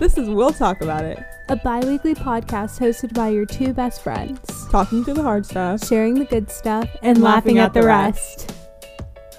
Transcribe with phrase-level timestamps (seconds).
[0.00, 4.02] This is We'll Talk About It, a bi weekly podcast hosted by your two best
[4.02, 5.86] friends, talking through the hard stuff.
[5.86, 8.50] sharing the good stuff and, laughing, at the rest.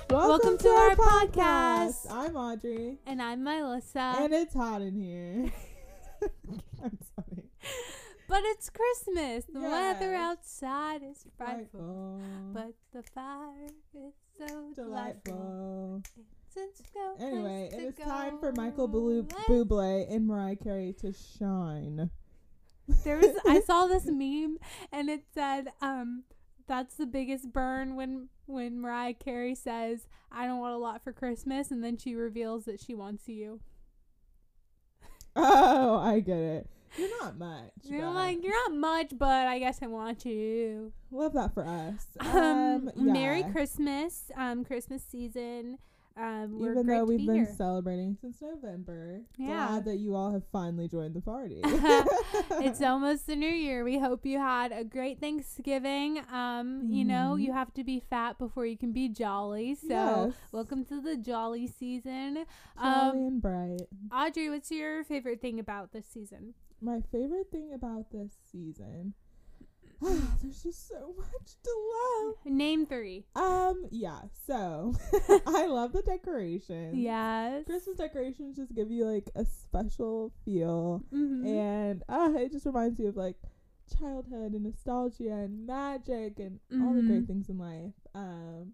[0.10, 2.06] Welcome, to our podcast.
[2.12, 4.14] I'm Audrey, And I'm Melissa.
[4.20, 5.52] and it's hot in here.
[6.84, 7.50] I'm sorry.
[8.30, 9.46] but it's Christmas.
[9.52, 12.22] The weather outside is frightful.
[12.54, 14.84] But the fire is so delightful.
[15.34, 16.04] Delightful.
[16.54, 18.52] Since go Anyway, it is is time for.
[18.52, 22.10] Michael Blu- Bublé and Mariah Carey to shine.
[23.04, 24.58] There was I saw this meme
[24.92, 26.24] and it said, um,
[26.68, 31.14] that's the biggest burn when when Mariah Carey says, I don't want a lot for
[31.14, 33.62] Christmas and then she reveals that she wants you.
[35.36, 36.70] Oh, I get it.
[36.98, 37.72] You're not much.
[37.84, 40.92] You're but like, you're not much, but I guess I want you.
[41.10, 42.06] love that for us.
[42.20, 43.52] Um, Merry yeah.
[43.52, 45.78] Christmas, um, Christmas season.
[46.18, 47.54] Um, Even though we've be been here.
[47.58, 49.68] celebrating since November, Yeah.
[49.68, 51.62] glad that you all have finally joined the party.
[51.64, 53.84] it's almost the new year.
[53.84, 56.20] We hope you had a great Thanksgiving.
[56.32, 57.42] Um, you know, Mhm.
[57.44, 59.74] you have to be fat before you can be jolly.
[59.76, 59.88] So,
[60.28, 60.34] Yes.
[60.52, 62.46] welcome to the jolly season.
[62.78, 63.88] Jolly Um, and bright.
[64.12, 66.54] Audrey, what's your favorite thing about this season?
[66.82, 69.14] My favorite thing about this season,
[70.42, 71.70] there's just so much to
[72.26, 72.36] love.
[72.46, 73.26] Name three.
[73.36, 74.22] Um, yeah.
[74.48, 74.94] So
[75.48, 76.96] I love the decorations.
[76.98, 77.66] Yes.
[77.66, 81.46] Christmas decorations just give you like a special feel, Mhm.
[81.48, 83.38] and uh, it just reminds you of like
[84.00, 87.28] childhood and nostalgia and magic and all the great Mhm.
[87.28, 87.94] things in life.
[88.16, 88.74] Um,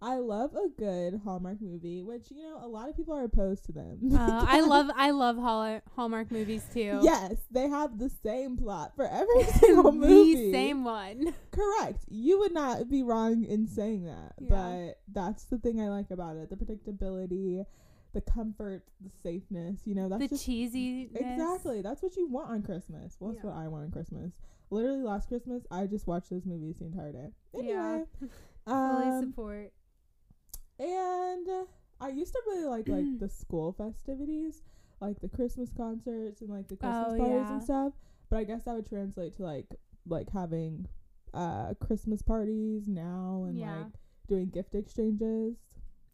[0.00, 3.64] I love a good Hallmark movie, which you know a lot of people are opposed
[3.66, 3.98] to them.
[4.14, 7.00] Uh, I love I love Hall- Hallmark movies too.
[7.02, 10.34] Yes, they have the same plot for every single movie.
[10.46, 11.34] the same one.
[11.50, 12.04] Correct.
[12.08, 14.34] You would not be wrong in saying that.
[14.38, 14.48] Yeah.
[14.50, 16.48] But that's the thing I like about it.
[16.50, 17.64] The predictability,
[18.14, 21.10] the comfort, the safeness, you know, that's the just cheesiness.
[21.16, 21.82] Exactly.
[21.82, 23.16] That's what you want on Christmas.
[23.18, 23.50] Well, that's Yeah.
[23.50, 24.30] what I want on Christmas.
[24.70, 27.28] Literally last Christmas I just watched those movies the entire day.
[27.54, 27.60] Yeah.
[27.60, 28.04] Anyway.
[28.66, 29.72] Fully um, support.
[30.78, 31.46] And
[32.00, 34.62] I used to really like like the school festivities,
[35.00, 37.52] like the Christmas concerts and like the Christmas Oh, parties yeah.
[37.52, 37.92] and stuff.
[38.30, 39.66] But I guess that would translate to like
[40.06, 40.86] like having
[41.34, 43.76] uh Christmas parties now and Yeah.
[43.78, 43.86] like
[44.28, 45.56] doing gift exchanges.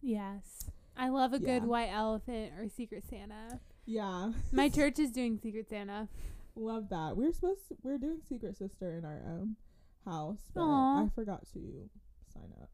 [0.01, 0.67] Yes.
[0.97, 3.59] I love a good white elephant or Secret Santa.
[3.85, 4.33] Yeah.
[4.53, 6.09] My church is doing Secret Santa.
[6.57, 7.17] Love that.
[7.17, 9.57] We're supposed to, we're doing Secret Sister in our own
[10.05, 11.05] house, but Aw.
[11.05, 11.89] I forgot to
[12.33, 12.71] sign up.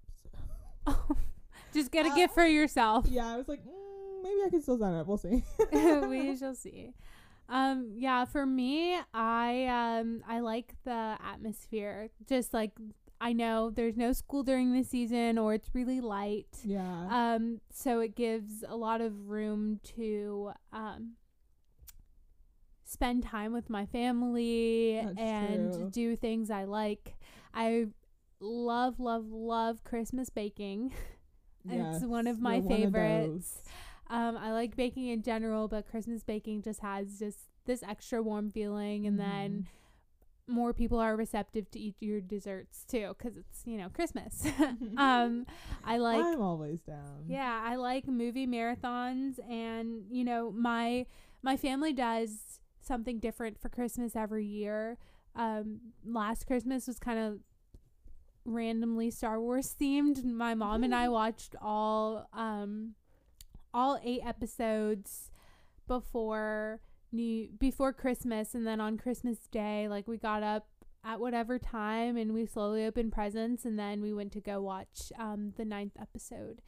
[1.08, 1.16] So.
[1.72, 3.06] Just get a Uh, gift for yourself.
[3.08, 5.06] yeah, I was like, mm, maybe I can still sign up.
[5.06, 5.42] We'll see.
[5.72, 6.92] we shall see.
[7.48, 12.10] Um, yeah, for me, I um I like the atmosphere.
[12.28, 12.72] Just like
[13.20, 16.58] I know there's no school during the season or it's really light.
[16.64, 17.08] yeah.
[17.34, 21.14] Um, so it gives a lot of room to um
[22.84, 25.88] spend time with my family That's and true.
[25.90, 27.14] do things I like.
[27.54, 27.86] I
[28.40, 30.92] love, love, love Christmas baking.
[31.68, 33.62] it's one of my one of favorites.
[34.08, 38.50] Um, I like baking in general, but Christmas baking just has just this extra warm
[38.50, 39.68] feeling, and then
[40.48, 44.46] more people are receptive to eat your desserts too, because it's you know Christmas.
[44.96, 45.46] um,
[45.84, 47.24] I like I'm always down.
[47.28, 51.06] yeah, I like movie marathons and you know, my
[51.42, 54.98] my family does something different for Christmas every year.
[55.36, 57.38] Um last Christmas was kind of
[58.44, 60.24] randomly Star Wars themed.
[60.24, 62.94] My mom and I watched all um
[63.72, 65.30] all 8 episodes
[65.86, 66.80] before
[67.12, 70.66] new before Christmas and then on Christmas day like we got up
[71.04, 75.12] at whatever time and we slowly opened presents and then we went to go watch
[75.18, 76.62] um the ninth episode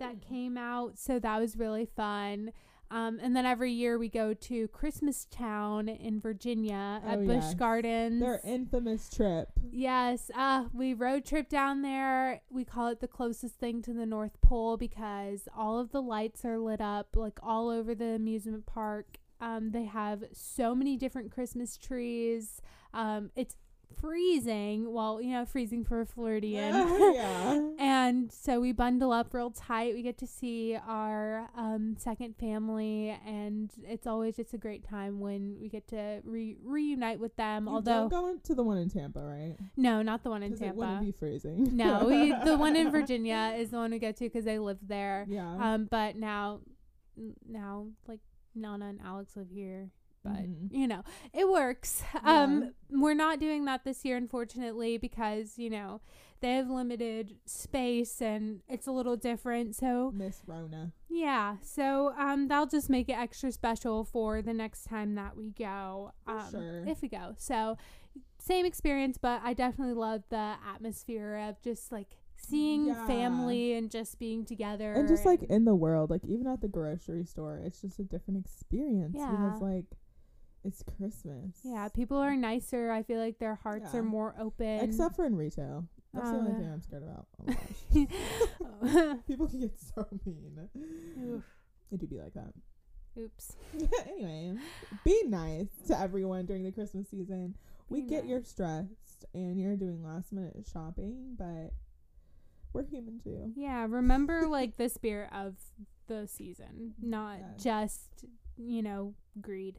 [0.00, 0.34] that Hmm.
[0.34, 0.98] came out.
[0.98, 2.52] So that was really fun.
[2.90, 7.34] Um, and then every year we go to Christmas Town in Virginia at Oh, Busch
[7.44, 7.54] yes.
[7.54, 8.20] Gardens.
[8.20, 9.48] Their infamous trip.
[9.70, 12.42] Yes, uh, we road trip down there.
[12.48, 16.44] We call it the closest thing to the North Pole because all of the lights
[16.44, 19.18] are lit up like all over the amusement park.
[19.40, 22.62] Um, they have so many different Christmas trees.
[22.94, 23.56] Um, it's
[24.00, 24.92] freezing.
[24.92, 26.74] Well, you know, freezing for a Floridian.
[27.14, 27.62] yeah.
[27.78, 29.94] And so we bundle up real tight.
[29.94, 35.20] We get to see our um, second family, and it's always just a great time
[35.20, 37.66] when we get to re- reunite with them.
[37.66, 39.56] You Although, don't go to the one in Tampa, right?
[39.76, 40.78] no, not the one in 'Cause it Tampa.
[40.78, 41.76] wouldn't be freezing.
[41.76, 44.78] no, we, the one in Virginia is the one we go to because they live
[44.82, 45.26] there.
[45.28, 45.56] Yeah.
[45.74, 46.60] Um, but now,
[47.48, 48.20] now like
[48.54, 49.90] Nana and Alex live here.
[50.26, 50.68] But Mhm.
[50.72, 51.02] you know,
[51.32, 52.02] it works.
[52.14, 52.42] Yeah.
[52.42, 56.00] Um we're not doing that this year unfortunately because, you know,
[56.40, 59.74] they have limited space and it's a little different.
[59.74, 60.92] So, Miss Rona.
[61.08, 61.56] yeah.
[61.62, 66.12] So, um that'll just make it extra special for the next time that we go.
[66.26, 66.84] Um sure.
[66.86, 67.34] if we go.
[67.38, 67.76] So,
[68.38, 73.06] same experience, but I definitely love the atmosphere of just like seeing Yeah.
[73.06, 76.68] family and just being together And just like in the world, like even at the
[76.68, 79.30] grocery store, it's just a different experience Yeah.
[79.30, 79.86] because like
[80.66, 81.60] it's Christmas.
[81.64, 82.90] Yeah, people are nicer.
[82.90, 84.00] I feel like their hearts Yeah.
[84.00, 84.80] are more open.
[84.80, 85.86] Except for in retail.
[86.12, 87.26] That's the Oh, only thing I'm scared about.
[87.40, 89.18] Oh my gosh.
[89.26, 90.68] people can get so mean.
[91.22, 91.44] Oof.
[91.92, 92.52] It do be like that.
[93.18, 93.56] Oops.
[94.08, 94.54] anyway,
[95.04, 97.54] be nice to everyone during the Christmas season.
[97.88, 98.30] We Be get nice.
[98.30, 101.72] you're stressed and you're doing last minute shopping, but
[102.72, 103.52] we're human too.
[103.54, 105.54] Yeah, remember like the spirit of
[106.08, 108.24] the season, not just,
[108.56, 109.78] you know, greed.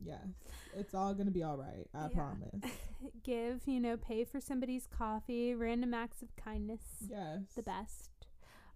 [0.00, 0.26] Yes.
[0.74, 1.86] It's all gonna be all right.
[1.94, 2.08] I Yeah.
[2.08, 2.60] promise.
[3.22, 6.80] Give, you know, pay for somebody's coffee, random acts of kindness.
[7.08, 7.40] Yes.
[7.54, 8.10] The best.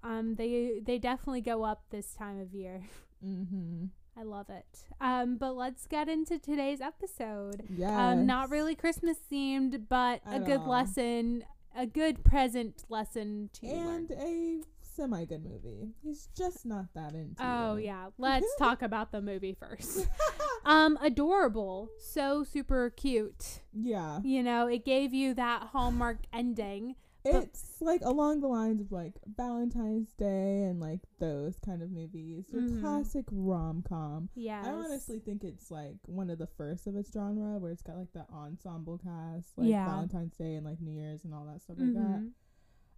[0.03, 2.83] Um they they definitely go up this time of year.
[3.25, 3.87] Mm-hmm.
[4.19, 4.85] I love it.
[5.01, 7.65] Um but let's get into today's episode.
[7.69, 7.91] Yes.
[7.91, 10.69] Um, not really Christmas themed, but a good all.
[10.69, 11.45] lesson,
[11.77, 14.09] a good present lesson to learn.
[14.09, 14.61] And a
[14.95, 15.95] semi good movie.
[16.03, 17.85] He's just not that into Oh you.
[17.87, 20.07] yeah, let's talk about the movie first.
[20.63, 23.61] Um, adorable, so super cute.
[23.73, 24.21] yeah.
[24.23, 26.97] You know, it gave you that Hallmark ending.
[27.25, 32.45] It's like along the lines of like Valentine's Day and like those kind of movies.
[32.53, 32.81] Your Mhm.
[32.83, 34.29] classic rom com.
[34.35, 37.83] Yeah, I honestly think it's like one of the first of its genre where it's
[37.83, 39.87] got like the ensemble cast, like Yeah.
[39.87, 42.31] Valentine's Day and like New Year's and all that stuff like that.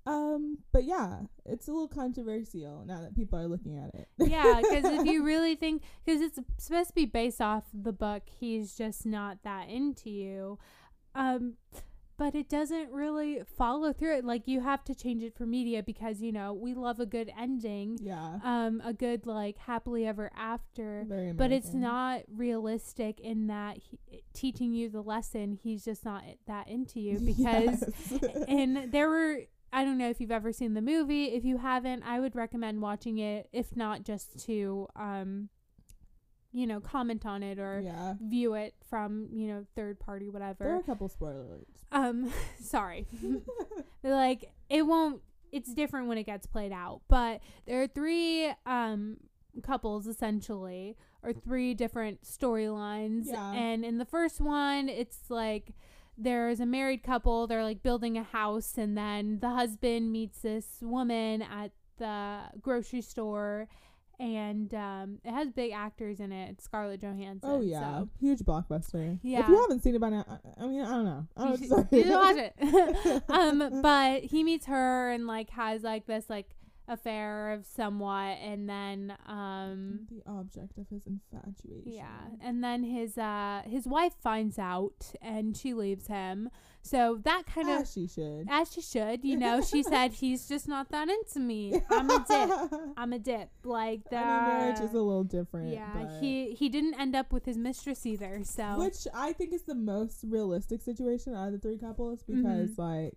[0.04, 4.08] Um, but yeah, it's a little controversial now that people are looking at it.
[4.18, 8.22] yeah, because if you really think, because it's supposed to be based off the book,
[8.28, 10.58] he's just not that into you.
[11.14, 11.54] Um,
[12.18, 14.24] but it doesn't really follow through it.
[14.24, 17.32] Like you have to change it for media because you know we love a good
[17.38, 21.04] ending, yeah, um, a good like happily ever after.
[21.08, 25.58] very But it's not realistic in that he, teaching you the lesson.
[25.60, 28.44] He's just not that into you because Yes.
[28.46, 29.40] and there were
[29.72, 31.26] I don't know if you've ever seen the movie.
[31.26, 33.48] If you haven't, I would recommend watching it.
[33.52, 35.48] If not, just to um,
[36.52, 40.64] you know, comment on it or yeah, view it from you know third party whatever.
[40.64, 41.66] there are a couple spoilers.
[41.90, 43.06] Um, sorry,
[44.02, 45.22] like it won't.
[45.50, 47.00] It's different when it gets played out.
[47.08, 49.16] But there are three um
[49.62, 53.24] couples essentially, or three different storylines.
[53.26, 53.52] Yeah.
[53.52, 55.72] And in the first one, it's like
[56.18, 57.46] there's a married couple.
[57.46, 63.00] They're like building a house, and then the husband meets this woman at the grocery
[63.02, 63.68] store.
[64.20, 66.50] And um, it has big actors in it.
[66.50, 67.50] It's Scarlett Johansson.
[67.50, 69.18] oh yeah, so- huge blockbuster.
[69.22, 69.40] Yeah.
[69.40, 71.26] if you haven't seen it by now, I, I mean, I don't know.
[71.36, 73.22] I you don't should, you should watch it.
[73.28, 76.54] um, but he meets her and like has like this like
[76.88, 81.82] affair of somewhat, and then um, the object of his infatuation.
[81.92, 86.50] yeah, and then his uh his wife finds out and she leaves him.
[86.84, 88.48] So that kind of as she should.
[88.50, 91.80] as she should, you know, she said he's just not that into me.
[91.90, 92.80] I'm a dip.
[92.96, 93.50] I'm a dip.
[93.62, 95.72] Like the I mean, marriage is a little different.
[95.72, 95.92] yeah.
[95.94, 98.40] but- He he didn't end up with his mistress either.
[98.42, 102.70] So which I think is the most realistic situation out of the three couples because,
[102.70, 102.78] Mhm.
[102.78, 103.14] like,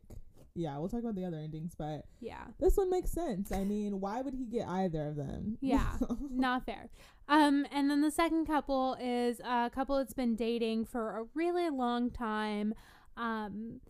[0.55, 2.45] yeah, we'll talk about the other endings, but yeah.
[2.59, 3.51] this one makes sense.
[3.51, 5.57] I mean, why would he get either of them?
[5.61, 5.97] Yeah.
[6.31, 6.89] not fair.
[7.27, 11.69] Um, and then the second couple is a couple that's been dating for a really
[11.69, 12.73] long time.
[13.17, 13.81] Um,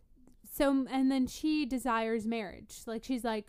[0.51, 2.81] so and then she desires marriage.
[2.88, 3.45] Like she's like,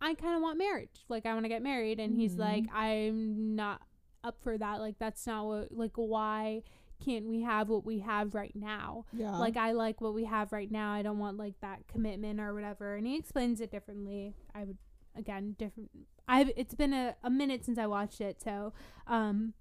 [0.00, 1.04] I kind of want marriage.
[1.08, 2.38] Like I want to get married, and he's Mhm.
[2.38, 3.82] like, I'm not
[4.22, 4.80] up for that.
[4.80, 5.72] Like that's not what.
[5.72, 6.62] Like why
[7.04, 9.04] can't we have what we have right now?
[9.12, 9.36] yeah.
[9.36, 10.92] like I like what we have right now.
[10.92, 12.94] I don't want like that commitment or whatever.
[12.96, 14.34] And he explains it differently.
[14.54, 14.78] I would
[15.16, 15.90] again different.
[16.28, 18.72] I've it's been a, a minute since I watched it, so
[19.06, 19.54] um,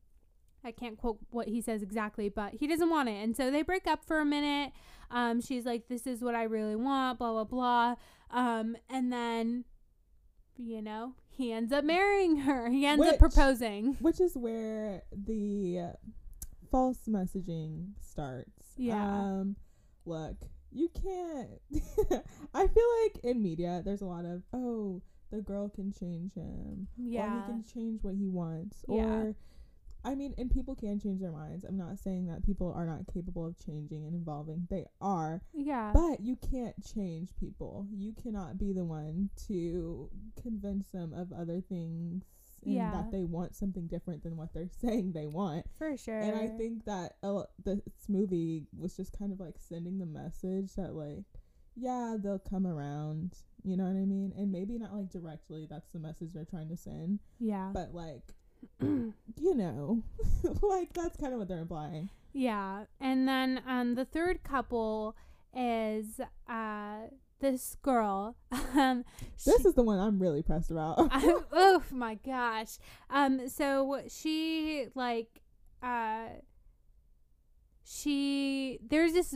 [0.64, 3.64] I can't quote what he says exactly, but he doesn't want it, and so they
[3.64, 4.72] break up for a minute.
[5.10, 7.96] Um, she's like, "This is what I really want," blah blah blah.
[8.32, 9.66] Um, and then,
[10.58, 12.70] you know, he ends up marrying her.
[12.70, 13.98] He ends up proposing.
[14.00, 16.10] which is where the uh,
[16.72, 18.74] false messaging starts.
[18.78, 19.04] Yeah.
[19.04, 19.56] Um,
[20.06, 20.36] look,
[20.72, 21.60] you can't.
[22.54, 26.88] I feel like in media, there's a lot of oh, the girl can change him,
[26.98, 27.26] Yeah.
[27.26, 29.04] or he can change what he wants, Yeah.
[29.06, 29.36] or.
[30.02, 31.66] I mean, and people can change their minds.
[31.66, 34.66] I'm not saying that people are not capable of changing and evolving.
[34.70, 35.42] They are.
[35.54, 37.86] yeah, But you can't change people.
[37.94, 40.10] You cannot be the one to
[40.42, 42.24] convince them of other things
[42.66, 42.92] and Yeah.
[42.92, 45.66] that they want something different than what they're saying they want.
[45.78, 46.20] For sure.
[46.20, 50.74] And I think that uh, this movie was just kind of like sending the message
[50.76, 51.26] that like,
[51.76, 53.36] yeah, they'll come around.
[53.64, 54.34] You know what I mean?
[54.38, 55.68] And maybe not like directly.
[55.70, 57.20] That's the message they're trying to send.
[57.40, 57.72] yeah.
[57.74, 58.24] But like,
[58.82, 59.14] you
[59.56, 60.04] know,
[60.62, 62.10] like that's kind of what they're implying.
[62.34, 62.86] Yeah.
[63.00, 65.16] And then um the third couple
[65.56, 67.08] is uh
[67.40, 68.36] this girl.
[68.76, 69.04] Um
[69.46, 70.96] This she- is the one I'm really pressed about.
[71.12, 72.78] I, oh my gosh.
[73.10, 75.42] Um so she like
[75.82, 76.28] uh
[77.84, 79.36] she there's this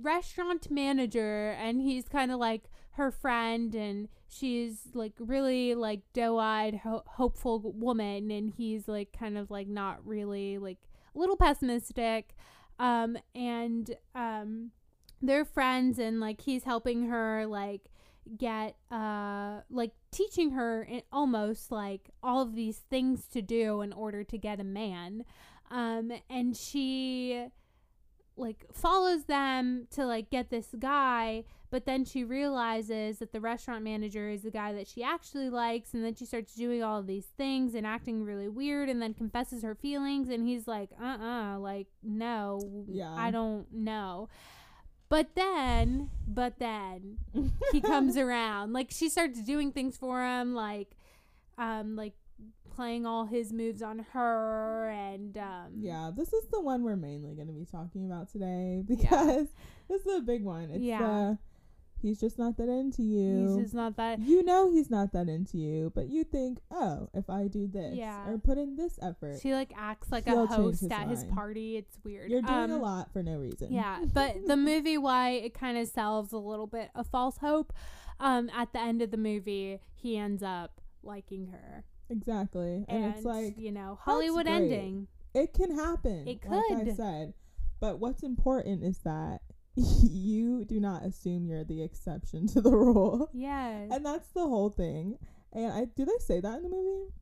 [0.00, 6.76] restaurant manager and he's kind of like her friend and she's like really like doe-eyed
[6.84, 10.78] ho- hopeful woman and he's like kind of like not really like
[11.14, 12.36] a little pessimistic
[12.78, 14.70] um and um
[15.22, 17.82] they're friends and like he's helping her like
[18.36, 23.92] get uh like teaching her in almost like all of these things to do in
[23.92, 25.24] order to get a man
[25.70, 27.46] um and she
[28.36, 33.82] like follows them to like get this guy but then she realizes that the restaurant
[33.82, 37.06] manager is the guy that she actually likes and then she starts doing all of
[37.06, 41.58] these things and acting really weird and then confesses her feelings and he's like uh-uh
[41.58, 43.12] like no Yeah.
[43.16, 44.28] i don't know
[45.08, 47.18] but then but then
[47.72, 48.72] he comes around.
[48.72, 50.90] Like she starts doing things for him, like
[51.56, 52.14] um like
[52.74, 57.34] playing all his moves on her and um Yeah, this is the one we're mainly
[57.34, 59.48] going to be talking about today because
[59.88, 60.70] this is a big one.
[60.70, 61.34] It's Yeah.
[62.00, 63.46] He's just not that into you.
[63.56, 67.08] he's just not that you know he's not that into you, but you think, "Oh,
[67.14, 68.28] if I do this Yeah.
[68.28, 71.76] or put in this effort, she like acts like a host his at his party.
[71.76, 72.30] It's weird.
[72.30, 75.76] you're doing um, a lot for no reason." Yeah, but the movie why it kind
[75.78, 77.72] of sells a little bit of false hope.
[78.20, 81.84] Um at the end of the movie, he ends up liking her.
[82.10, 82.84] Exactly.
[82.88, 85.06] And, And, it's like you know, Hollywood ending.
[85.34, 86.26] it can happen.
[86.26, 86.96] It Like I could.
[86.96, 87.34] said.
[87.80, 89.42] But what's important is that
[89.78, 93.30] you do not assume you're the exception to the rule.
[93.32, 93.90] Yes.
[93.92, 95.18] And that's the whole thing.
[95.52, 97.12] And I do they say that in the movie?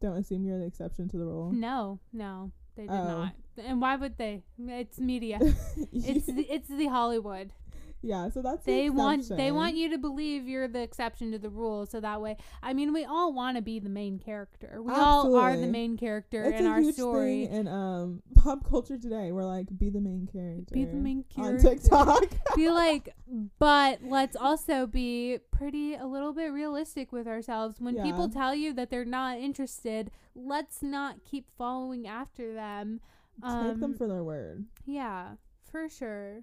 [0.00, 1.52] Don't assume you're the exception to the rule.
[1.52, 3.04] No, no, they did Oh.
[3.04, 3.34] not.
[3.64, 4.42] And why would they?
[4.58, 5.38] It's media.
[5.92, 7.52] it's the, it's the Hollywood.
[8.02, 11.38] Yeah, so that's the They want they want you to believe you're the exception to
[11.38, 12.36] the rule, so that way.
[12.62, 14.82] I mean, we all want to be the main character.
[14.82, 17.44] We all are the main character it's in a our huge story.
[17.44, 19.30] in um pop culture today.
[19.30, 20.74] We're like, be the main character.
[20.74, 21.74] Be the main character on.
[21.76, 22.24] TikTok.
[22.56, 23.14] be like,
[23.58, 27.76] but let's also be pretty a little bit realistic with ourselves.
[27.80, 33.00] When people tell you that they're not interested, let's not keep following after them.
[33.42, 34.66] Take them Um, for their word.
[34.84, 35.36] Yeah,
[35.70, 36.42] for sure.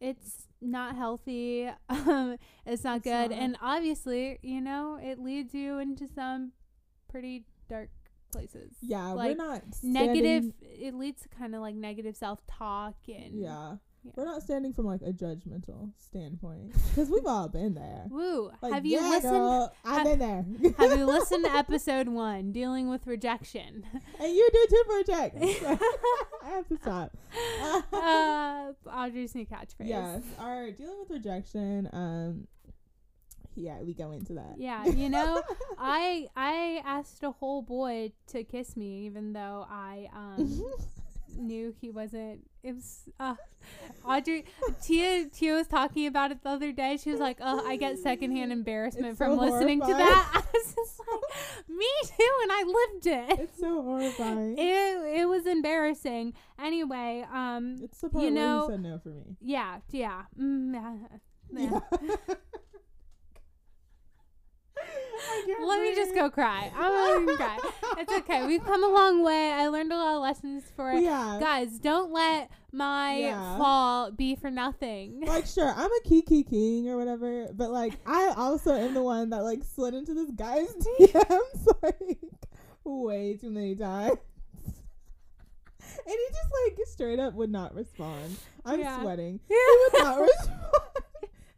[0.00, 1.68] It's not healthy.
[1.88, 3.38] Um, it's not It's good, not.
[3.38, 6.52] and obviously, you know, it leads you into some
[7.08, 7.90] pretty dark
[8.32, 8.74] places.
[8.80, 10.52] Yeah, like, we're not Negative.
[10.52, 13.76] standing- It leads to kind of like negative self-talk and Yeah.
[14.06, 14.12] Yeah.
[14.16, 18.04] We're not standing from like a judgmental standpoint because we've all been there.
[18.08, 18.50] Woo!
[18.62, 19.32] Like, have you yeah, listened?
[19.32, 20.44] girl, I've been there.
[20.78, 23.84] have you listened to episode one, dealing with rejection?
[24.20, 25.32] and you do too for a check.
[26.44, 27.16] I have to stop.
[27.92, 29.88] uh, Audrey's new catchphrase.
[29.88, 31.88] yes, our dealing with rejection.
[31.92, 32.46] Um,
[33.56, 34.54] yeah, we go into that.
[34.58, 35.42] Yeah, you know,
[35.78, 40.62] I I asked a whole boy to kiss me, even though I um
[41.38, 42.48] knew he wasn't.
[42.62, 43.34] It was uh,
[44.06, 44.44] Audrey
[44.82, 46.96] Tia Tia was talking about it the other day.
[46.96, 50.42] She was like, "Oh, I get secondhand embarrassment It's from so listening to that." I
[50.52, 53.40] was just like, "Me too," and I lived it.
[53.40, 54.56] it's so horrifying.
[54.58, 56.34] It it was embarrassing.
[56.58, 59.36] Anyway, um, it's the part you where you said no for me.
[59.40, 60.74] yeah, yeah, mm,
[61.52, 61.80] yeah.
[61.98, 62.34] yeah.
[65.66, 66.70] Let me just go cry.
[66.76, 67.58] I'm gonna cry.
[67.98, 68.46] It's okay.
[68.46, 69.52] We've come a long way.
[69.52, 71.02] I learned a lot of lessons for it.
[71.04, 71.40] Have.
[71.40, 73.56] Guys, don't let my Yeah.
[73.58, 75.20] fall be for nothing.
[75.26, 79.30] like sure i'm a kiki king or whatever but like i also am the one
[79.30, 82.18] that like slid into this guy's dms like
[82.84, 84.18] way too many times
[85.80, 89.00] and he just like straight up would not respond i'm Yeah.
[89.00, 89.54] sweating he
[89.94, 90.60] would not respond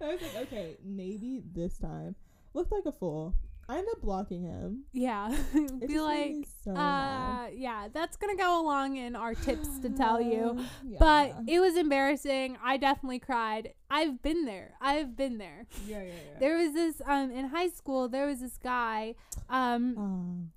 [0.01, 2.15] i was like okay maybe this time
[2.55, 3.35] looked like a fool
[3.69, 5.35] i end up blocking him yeah.
[5.87, 6.35] Be like,
[6.65, 10.65] so uh, yeah, that's gonna go along in our tips to tell you.
[10.85, 10.97] Yeah.
[10.99, 12.57] But it was embarrassing.
[12.65, 13.75] I definitely cried.
[13.91, 14.73] I've been there.
[14.81, 15.67] I've been there.
[15.87, 18.09] yeah yeah yeah There was this um in high school.
[18.09, 19.15] There was this guy.
[19.51, 20.51] Um,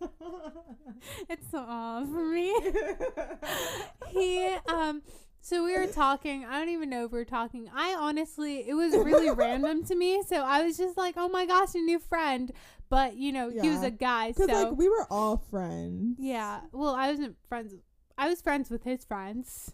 [0.00, 0.08] Oh.
[1.28, 2.54] it's so off for me.
[4.10, 5.02] he um
[5.46, 6.44] So we were talking.
[6.44, 7.70] I don't even know if we were talking.
[7.72, 10.24] I honestly, it was really random to me.
[10.26, 12.50] So I was just like, "Oh my gosh, a new friend!"
[12.88, 16.16] But you know, he was a guy, so like we were all friends.
[16.18, 16.62] yeah.
[16.72, 17.74] Well, I wasn't friends.
[18.18, 19.72] I was friends with his friends.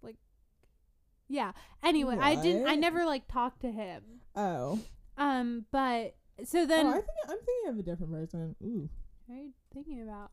[0.00, 0.16] Like,
[1.28, 1.52] yeah.
[1.82, 2.66] Anyway, I didn't.
[2.66, 4.02] I never like talked to him.
[4.34, 4.78] Oh.
[5.18, 8.56] Um, but so then, oh, I think I'm thinking of a different person.
[8.62, 8.88] Ooh.
[9.26, 10.30] what are you thinking about?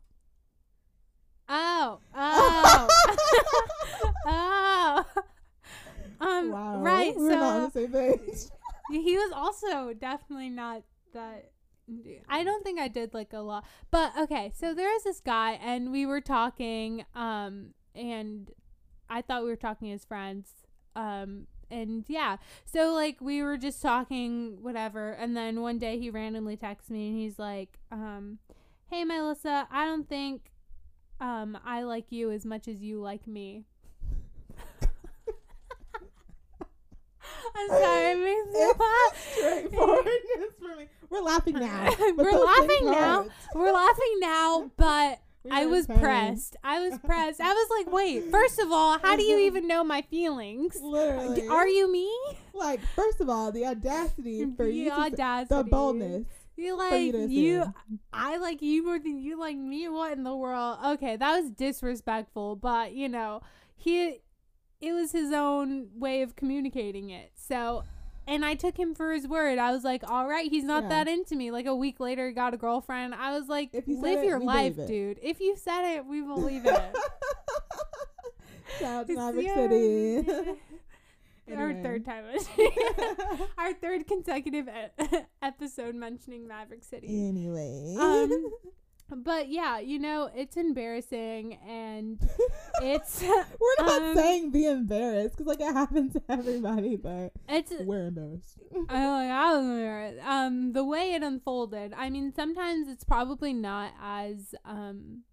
[1.50, 2.88] Oh, oh,
[4.28, 5.06] oh.
[6.22, 6.82] Um, wow.
[6.82, 7.16] right.
[7.16, 8.40] We're not on so the same page.
[8.92, 11.52] he was also definitely not that.
[12.28, 14.52] I don't think I did like a lot, but okay.
[14.54, 18.52] So there was this guy, and we were talking, um, and
[19.10, 20.52] I thought we were talking as friends,
[20.96, 22.38] um, and yeah.
[22.66, 27.08] So like we were just talking, whatever, and then one day he randomly texts me,
[27.08, 28.40] and he's like, um,
[28.92, 30.52] "Hey, Melissa, I don't think,
[31.22, 33.66] um, I like you as much as you like me."
[37.56, 39.34] I'm sorry, it makes me laugh.
[39.34, 40.88] Straightforwardness for me.
[41.10, 41.94] We're laughing now.
[42.16, 43.26] We're laughing now.
[43.56, 46.58] We're laughing now, but We I was pressed.
[46.64, 47.40] I was pressed.
[47.40, 50.78] I was like, wait, first of all, how do you even know my feelings?
[50.82, 51.48] Literally.
[51.48, 52.12] Are you me?
[52.54, 55.56] like first of all the audacity for the you say- audacity.
[55.56, 56.26] the boldness
[56.60, 57.74] You like you.
[58.12, 59.88] I like you more than you like me.
[59.88, 60.80] What in the world?
[60.86, 63.42] Okay, that was disrespectful, but you know,
[63.76, 64.20] he
[64.82, 67.32] it was his own way of communicating it.
[67.36, 67.84] So
[68.28, 69.58] and I took him for his word.
[69.58, 70.90] I was like, "All right, he's not Yeah.
[70.90, 73.16] that into me." Like a week later, he got a girlfriend.
[73.16, 75.20] I was like, If you "Live it, your life, dude.
[75.24, 76.96] If you said it, we believe it."
[78.80, 80.56] Shout out to
[81.50, 81.62] City.
[81.62, 82.26] Our third time,
[83.58, 87.28] our third consecutive e- episode mentioning Maverick City.
[87.28, 87.96] anyway.
[88.00, 88.52] Um,
[89.12, 92.20] But yeah, you know, it's embarrassing and
[92.84, 97.74] it's we're not um, saying be embarrassed because like it happens to everybody, but it's
[97.80, 98.60] we're embarrassed.
[98.88, 100.20] I like I was embarrassed.
[100.24, 101.92] Um the way it unfolded.
[101.98, 105.24] I mean, sometimes it's probably not as um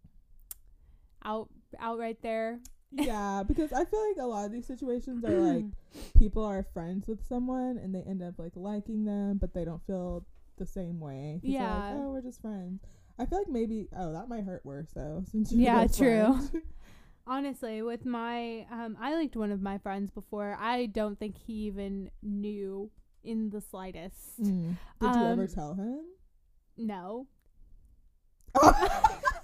[1.23, 2.61] out out right there.
[2.93, 5.65] Yeah, because I feel like a lot of these situations are like
[6.19, 9.85] people are friends with someone and they end up like liking them, but they don't
[9.87, 10.25] feel
[10.59, 11.41] the same way.
[11.43, 11.93] they're like, Yeah.
[11.97, 12.81] oh, we're just friends.
[13.19, 16.39] I feel like maybe oh that might hurt worse though since you're Yeah, true.
[17.27, 20.57] Honestly, with my um I liked one of my friends before.
[20.61, 22.91] I don't think he even knew
[23.25, 24.41] in the slightest.
[24.41, 24.77] Mm.
[25.01, 26.01] Did you ever Um, tell him?
[26.77, 27.27] No.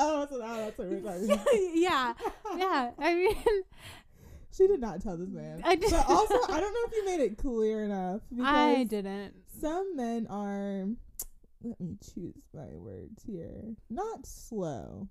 [0.00, 1.46] oh, so now that's what oh, we're talking about.
[1.74, 2.14] yeah.
[2.56, 2.90] Yeah.
[2.98, 3.36] I mean
[4.52, 5.62] She did not tell this man.
[5.64, 8.20] I did- but also, I don't know if you made it clear enough.
[8.30, 9.34] Because I didn't.
[9.60, 10.88] some men are
[11.62, 15.08] let me choose my words here not slow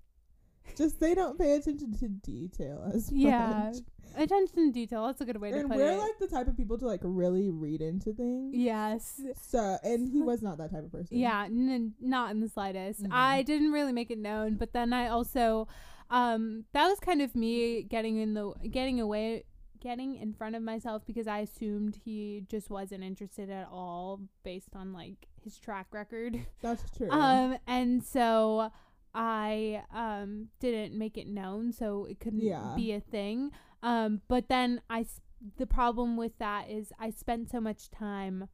[0.76, 3.70] just they don't pay attention to detail as Yeah.
[3.72, 3.76] much
[4.16, 5.06] Attention to detail.
[5.06, 7.48] That's a good way to and we're like the type of people to like really
[7.48, 9.20] read into things yes.
[9.40, 13.04] so and he was not that type of person Yeah, n- not in the slightest.
[13.04, 13.08] Mhm.
[13.12, 15.68] I didn't really make it known, but then I also
[16.10, 19.44] um that was kind of me getting in the getting away
[19.78, 24.74] getting in front of myself because I assumed he just wasn't interested at all based
[24.74, 26.36] on like his track record.
[26.60, 28.72] that's true Um and so
[29.14, 32.74] I um didn't make it known so it couldn't Yeah.
[32.76, 33.50] be a thing.
[33.82, 35.20] Um but then I s-
[35.56, 38.48] the problem with that is I spent so much time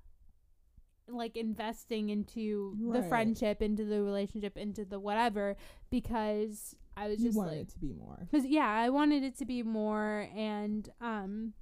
[1.08, 5.56] like investing into the friendship, into the relationship, into the whatever
[5.90, 9.22] because I was you just want like it to be more Cause yeah, I wanted
[9.22, 11.52] it to be more, and um,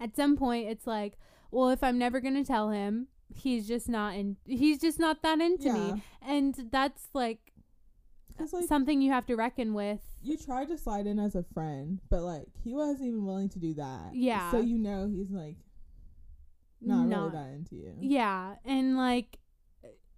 [0.00, 1.18] at some point it's like,
[1.50, 4.36] well, if I'm never gonna tell him, he's just not in.
[4.46, 7.51] He's just not that into yeah me, and that's like,
[8.52, 10.00] like something you have to reckon with.
[10.22, 13.58] you tried to slide in as a friend but like he wasn't even willing to
[13.58, 14.50] do that Yeah.
[14.50, 15.56] so you know he's like
[16.80, 19.38] not, Not- really that into you Yeah, and like,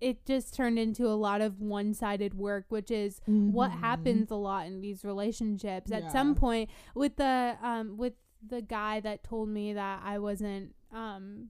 [0.01, 3.75] it just turned into a lot of one-sided work, which is what Mhm.
[3.81, 8.15] happens a lot in these relationships at some point with the um with
[8.47, 11.49] the guy that told me that I wasn't um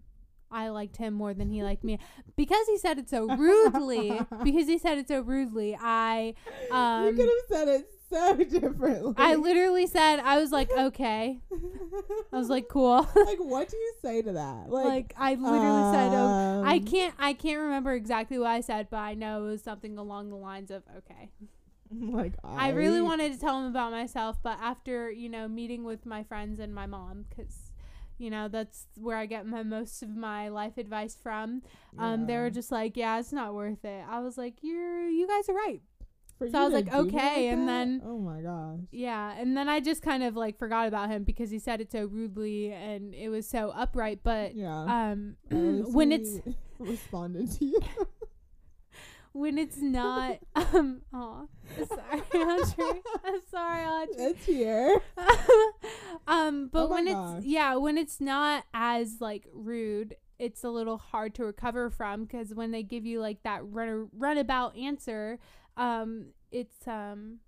[0.54, 1.98] I liked him more than he liked me
[2.36, 6.34] because he said it so rudely because he said it so rudely I
[6.70, 9.14] you um could have said it so differently.
[9.16, 11.40] I literally said I was like okay
[12.32, 14.70] I was like cool like, what do you say to that?
[14.70, 18.60] Like, like I literally said oh I um, can't I can't remember exactly what I
[18.60, 21.30] said but I know it was something along the lines of okay
[22.00, 26.06] Like, I really wanted to tell him about myself, but after you know meeting with
[26.06, 27.63] my friends and my mom, because
[28.24, 31.62] you know that's where I get my most of my life advice from.
[31.98, 35.26] Um, they were just like, "Yeah, it's not worth it." I was like, "You're you
[35.28, 35.82] guys are right."
[36.38, 37.72] For So I was like, okay, like and that?
[37.72, 41.22] then- oh my gosh, Yeah, and then I just kind of like forgot about him
[41.22, 44.20] because he said it so rudely and it was so upright.
[44.24, 45.12] But yeah.
[45.12, 46.40] um, when he it's
[46.78, 47.78] responded to you.
[49.34, 51.48] when it's not um, oh,
[51.88, 53.02] sorry, Audrey.
[53.24, 54.14] I'm sorry, Audrey.
[54.24, 55.02] it's here.
[56.28, 57.38] um, but Oh when gosh.
[57.38, 62.24] it's yeah, when it's not as like rude, it's a little hard to recover from
[62.24, 65.38] because when they give you like that run runabout answer,
[65.76, 67.38] um, it's um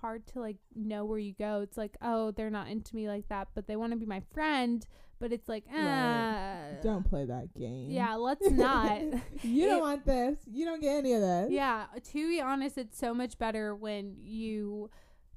[0.00, 1.60] hard to like know where you go.
[1.62, 4.22] It's like oh, they're not into me like that, but they want to be my
[4.32, 4.86] friend.
[5.20, 6.78] But it's like, Right.
[6.78, 7.90] uh, Don't play that game.
[7.90, 9.00] yeah, let's not.
[9.42, 10.38] you don't want this.
[10.50, 11.50] You don't get any of this.
[11.52, 14.90] Yeah, to be honest, it's so much better when you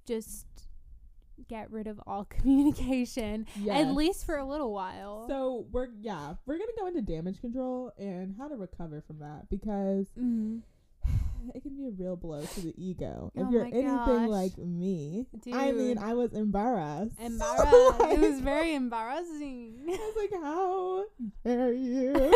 [0.05, 0.45] just
[1.49, 3.85] get rid of all communication, Yes.
[3.85, 5.27] at least for a little while.
[5.27, 9.49] So we're yeah we're gonna go into damage control and how to recover from that
[9.49, 10.61] because mm,
[11.55, 14.29] it can be a real blow to the ego if Oh you're anything gosh.
[14.29, 15.27] like me.
[15.53, 17.15] I mean, I was embarrassed.
[17.19, 17.99] embarrassed.
[17.99, 19.75] Like, it was very embarrassing.
[19.87, 21.05] I was like, how
[21.45, 22.33] dare you?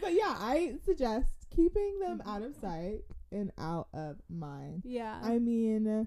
[0.00, 2.28] but yeah, I suggest keeping them mm-hmm.
[2.28, 3.00] out of sight
[3.32, 4.82] and out of mind.
[4.84, 5.18] yeah.
[5.22, 6.06] I mean,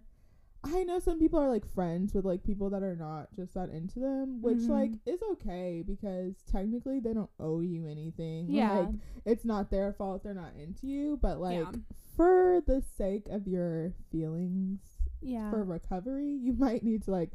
[0.64, 3.70] I know some people are like friends with like people that are not just that
[3.70, 4.70] into them, which Mhm.
[4.70, 8.48] like is okay because technically they don't owe you anything.
[8.50, 8.80] yeah.
[8.80, 8.96] Like
[9.26, 11.72] it's not their fault they're not into you, but like Yeah.
[12.16, 14.80] for the sake of your feelings
[15.22, 15.50] yeah.
[15.50, 17.32] for recovery, you might need to like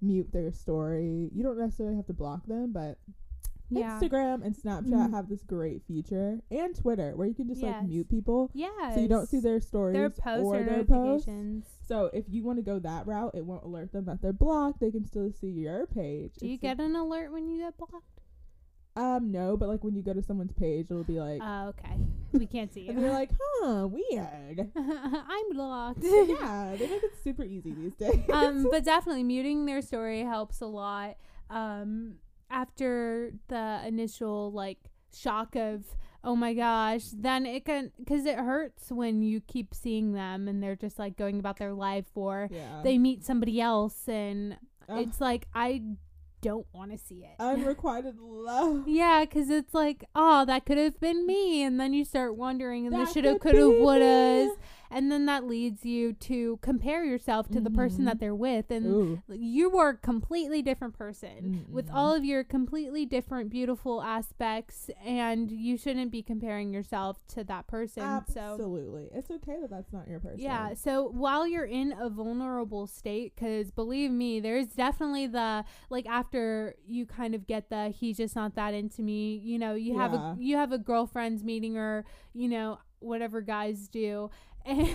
[0.00, 1.30] mute their story.
[1.34, 2.98] You don't necessarily have to block them, but
[3.70, 3.98] yeah.
[4.00, 5.10] Instagram and Snapchat Mhm.
[5.12, 8.94] have this great feature and Twitter where you can just like mute people Yeah.
[8.94, 11.28] so you don't see their stories their posts or or their posts.
[11.86, 14.80] So if you want to go that route, it won't alert them that they're blocked.
[14.80, 16.34] They can still see your page.
[16.38, 18.04] Do you It's get an alert when you get blocked?
[18.96, 21.96] um no, but like when you go to someone's page, it'll be like, Oh, okay.
[22.32, 23.04] We can't see and you.
[23.06, 24.70] you're like, huh, weird.
[24.76, 26.00] I'm blocked.
[26.02, 28.20] yeah, they make it super easy these days.
[28.32, 31.16] um, but definitely muting their story helps a lot.
[31.50, 32.14] Um,
[32.50, 34.78] after the initial like
[35.14, 35.84] shock of
[36.22, 40.62] oh my gosh, then it can because it hurts when you keep seeing them and
[40.62, 44.56] they're just like going about their life or yeah, they meet somebody else and
[44.88, 45.06] Ugh.
[45.06, 45.82] it's like I
[46.42, 47.36] don't want to see it.
[47.38, 48.84] unrequited love.
[48.86, 52.86] yeah, because it's like, oh, that could have been me, and then you start wondering,
[52.86, 53.60] and the That should have, could could
[54.90, 55.12] have, be would have, me.
[55.12, 58.20] and then that leads you to compare yourself to the person that mm-hmm.
[58.20, 59.22] they're with, and Ooh.
[59.28, 61.94] you are a completely different person with Mm-mm.
[61.94, 67.66] all of your completely different beautiful aspects and you shouldn't be comparing yourself to that
[67.66, 70.38] person so Absolutely, it's okay that that's not your person.
[70.38, 76.06] yeah so while you're in a vulnerable state because believe me there's definitely the like
[76.06, 79.98] after you kind of get the he's just not that into me you know you
[79.98, 84.30] have a you have a girlfriend's meeting or you know whatever guys do
[84.78, 84.88] and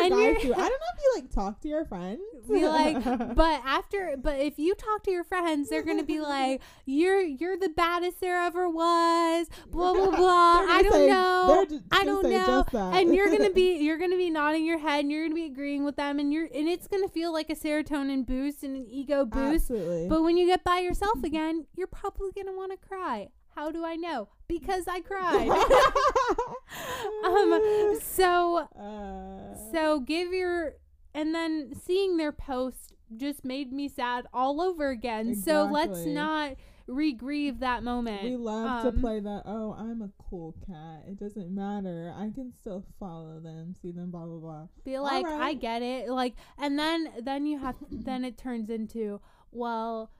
[0.00, 0.36] And guys.
[0.36, 2.20] I don't know if you like talk to your friends.
[2.48, 3.02] be like
[3.34, 7.56] but after but if you talk to your friends they're gonna be like you're you're
[7.56, 12.28] the baddest there ever was blah blah blah i don't say- know just I don't
[12.28, 12.64] know.
[12.92, 15.84] and you're gonna be you're gonna be nodding your head and you're gonna be agreeing
[15.84, 19.24] with them and you're and it's gonna feel like a serotonin boost and an ego
[19.24, 20.08] boost Absolutely.
[20.08, 23.28] but when you get by yourself again you're probably gonna want to cry
[23.60, 25.50] how do i know because i cried
[27.26, 30.76] um so uh, so give your
[31.14, 35.34] and then seeing their post just made me sad all over again.
[35.34, 36.54] So let's not
[36.86, 38.22] re-grieve that moment.
[38.22, 39.42] we love Um, to play that.
[39.44, 41.04] Oh, I'm a cool cat.
[41.08, 42.14] It doesn't matter.
[42.16, 44.66] I can still follow them, see them, blah blah blah.
[44.84, 46.08] Be like, I get it.
[46.08, 49.20] Like, and then then you have then it turns into
[49.50, 50.10] well.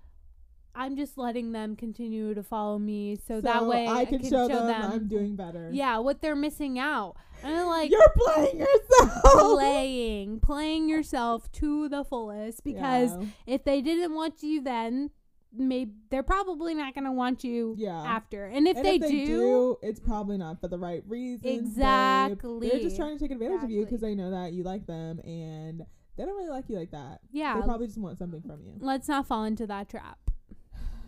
[0.75, 4.67] I'm just letting them continue to follow me, so, that way I can, show, them,
[4.69, 5.71] them I'm doing better.
[5.73, 7.17] yeah what they're missing out.
[7.43, 9.23] And I'm like you're playing yourself.
[9.25, 13.27] playing, playing yourself to the fullest because Yeah.
[13.47, 15.11] if they didn't want you then
[15.53, 18.01] maybe they're probably not going to want you Yeah.
[18.01, 21.03] after and if, and they, if they do, do, it's probably not for the right
[21.09, 21.43] reasons.
[21.43, 21.61] babe.
[21.67, 22.69] Exactly.
[22.69, 25.19] They're just trying to take advantage of you because they know that you like them
[25.25, 25.85] and
[26.17, 27.21] they don't really like you like that.
[27.33, 28.75] yeah They probably just want something from you.
[28.81, 30.19] let's not fall into that trap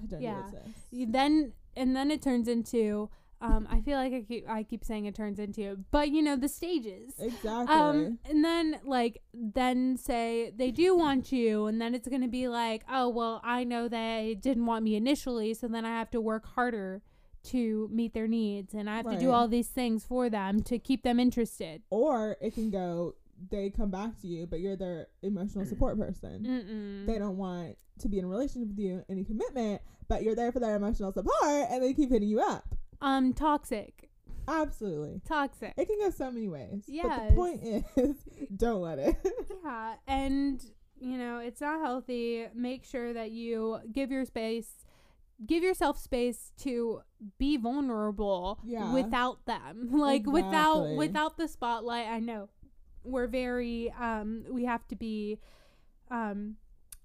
[0.09, 0.43] Don't Yeah.
[0.51, 0.63] do it.
[0.91, 3.09] You then and then it turns into
[3.41, 6.37] um i feel like i keep i keep saying it turns into but you know
[6.37, 7.75] the stages Exactly.
[7.75, 12.29] um and then like then say they do want you and then it's going to
[12.29, 16.11] be like oh well i know they didn't want me initially so then i have
[16.11, 17.03] to work harder
[17.43, 20.79] to meet their needs and i have to do all these things for them to
[20.79, 23.15] keep them interested or it can go
[23.51, 27.07] they come back to you but you're their emotional support person Mm-mm.
[27.07, 30.53] they don't want to be in a relationship with you any commitment but you're there
[30.53, 34.09] for their emotional support and they keep hitting you up um toxic
[34.49, 35.21] Absolutely.
[35.25, 35.73] Toxic.
[35.77, 36.83] It can go so many ways.
[36.89, 37.03] Yeah.
[37.05, 37.61] But the point
[37.97, 38.17] is,
[38.57, 39.15] don't let it.
[39.65, 40.61] Yeah, and
[41.01, 42.47] you know, it's not healthy.
[42.53, 44.69] Make sure that you give your space
[45.47, 47.03] give yourself space to
[47.39, 48.93] be vulnerable Yeah.
[48.93, 49.89] without them.
[49.93, 52.09] Like without without the spotlight.
[52.09, 52.49] I know
[53.05, 55.39] we're very um we have to be
[56.11, 56.57] um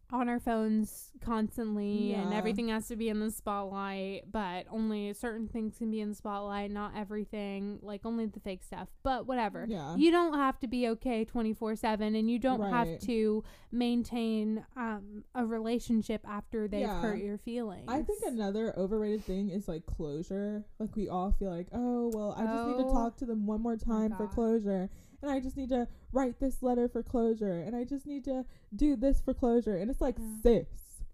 [0.09, 5.49] on our phones constantly and everything has to be in the spotlight, but only certain
[5.49, 8.87] things can be in the spotlight, not everything, like only the fake stuff.
[9.03, 9.65] But whatever.
[9.67, 9.97] Yeah.
[9.97, 15.45] You don't have to be okay 24/7 and you don't have to maintain um a
[15.45, 17.01] relationship after they've Yeah.
[17.01, 17.83] hurt your feelings.
[17.89, 20.63] I think another overrated thing is like closure.
[20.79, 23.45] Like we all feel like, oh well, I just need to Oh talk to them
[23.45, 24.89] one more time for closure,
[25.21, 28.45] and I just need to write this letter for closure, and I just need to
[28.75, 30.35] do this for closure, and it's like, Yeah.
[30.43, 30.67] sis,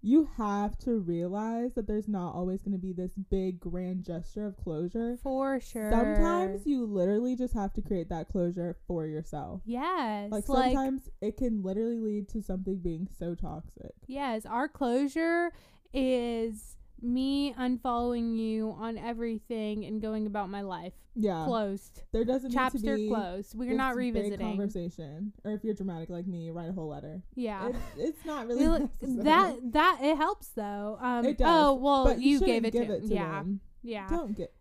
[0.05, 4.45] you have to realize that there's not always going to be this big grand gesture
[4.45, 5.17] of closure.
[5.23, 5.89] for sure.
[5.89, 9.61] Sometimes you literally just have to create that closure for yourself.
[9.63, 13.93] yes, Like like sometimes it can literally lead to something being so toxic.
[14.07, 15.53] Yes, our closure
[15.93, 20.93] is me unfollowing you on everything and going about my life.
[21.15, 21.43] Yeah.
[21.45, 22.01] Closed.
[22.11, 23.55] There doesn't need to Chapter be closed.
[23.57, 24.39] We're not revisiting.
[24.39, 25.33] conversation.
[25.43, 27.21] Or if you're dramatic like me, write a whole letter.
[27.35, 27.67] Yeah.
[27.69, 30.97] It's, it's not really that that it helps though.
[31.01, 33.31] Um It does, oh well but you, you, gave it give to, it to yeah.
[33.31, 33.59] them.
[33.83, 34.07] Yeah.
[34.09, 34.53] Don't get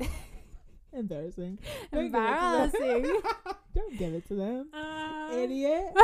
[0.92, 1.58] embarrassing.
[1.92, 3.04] Don't give it to them.
[3.04, 3.20] Embarrassing.
[3.74, 5.94] Don't give it to them, Uh, idiot.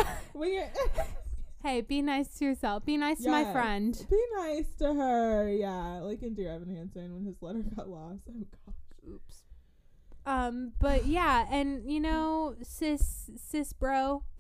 [1.63, 2.85] Hey, be nice to yourself.
[2.85, 4.07] Be nice to my friend.
[4.11, 8.23] be nice to her, yeah, like in Dear Evan Hansen when his letter got lost.
[8.29, 8.75] Oh gosh.
[9.09, 9.43] Oops.
[10.25, 14.23] Um, but yeah, and you know, sis sis bro.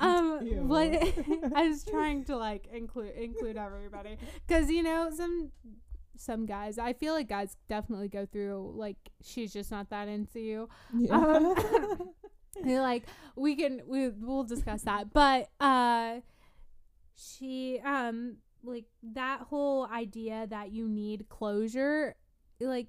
[0.00, 0.88] Um, what
[1.54, 5.52] I was trying to like include include everybody because you know some
[6.16, 6.78] some guys.
[6.78, 10.68] I feel like guys definitely go through like she's just not that into you.
[10.92, 11.16] Yeah.
[11.16, 11.54] Um,
[12.64, 13.04] like
[13.36, 16.20] we can we we'll discuss that, but uh,
[17.16, 22.16] she um like that whole idea that you need closure,
[22.60, 22.88] like.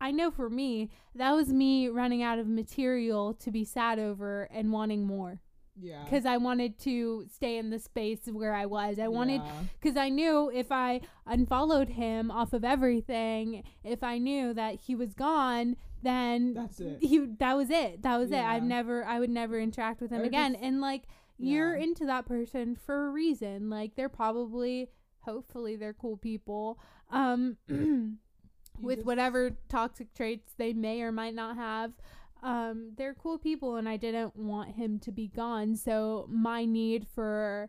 [0.00, 4.44] I know for me, that was me running out of material to be sad over
[4.44, 5.40] and wanting more
[5.80, 6.04] yeah.
[6.04, 8.98] because I wanted to stay in the space where I was.
[8.98, 9.52] I wanted Yeah.
[9.80, 14.94] because I knew if I unfollowed him off of everything, if I knew that he
[14.94, 16.98] was gone, then That's it.
[17.00, 18.02] he that was it.
[18.02, 18.38] That was it.
[18.38, 20.52] I've never I would never interact with him Or again.
[20.52, 21.04] just- and like
[21.38, 23.70] you're into that person for a reason.
[23.70, 24.88] Like they're probably
[25.20, 26.78] hopefully they're cool people.
[27.10, 27.56] Um
[28.80, 31.92] with just- whatever toxic traits they may or might not have.
[32.42, 35.74] Um, they're cool people, and I didn't want him to be gone.
[35.76, 37.68] So my need for,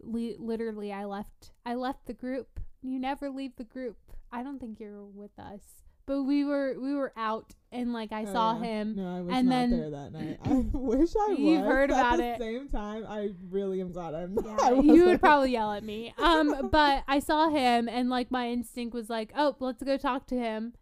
[0.00, 1.52] li- literally, I left.
[1.66, 2.60] I left the group.
[2.82, 3.96] You never leave the group.
[4.32, 5.60] I don't think you're with us,
[6.06, 8.64] but we were we were out, and like I Oh, saw yeah.
[8.64, 8.96] him.
[8.96, 10.38] No, I was and not then- there that night.
[10.44, 11.38] I wish I was.
[11.38, 12.38] You've heard about at it.
[12.38, 14.38] the same time, I really am glad I'm.
[14.42, 16.14] Yeah, you would probably yell at me.
[16.16, 20.26] Um, but I saw him, and like my instinct was like, "Oh, let's go talk
[20.28, 20.72] to him."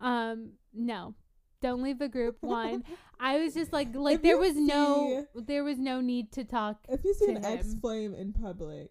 [0.00, 1.14] Um, no,
[1.60, 2.38] don't leave the group.
[2.40, 2.84] One,
[3.18, 6.78] I was just like, like If there was no, there was no need to talk.
[6.88, 8.90] If you see to an ex flame in public,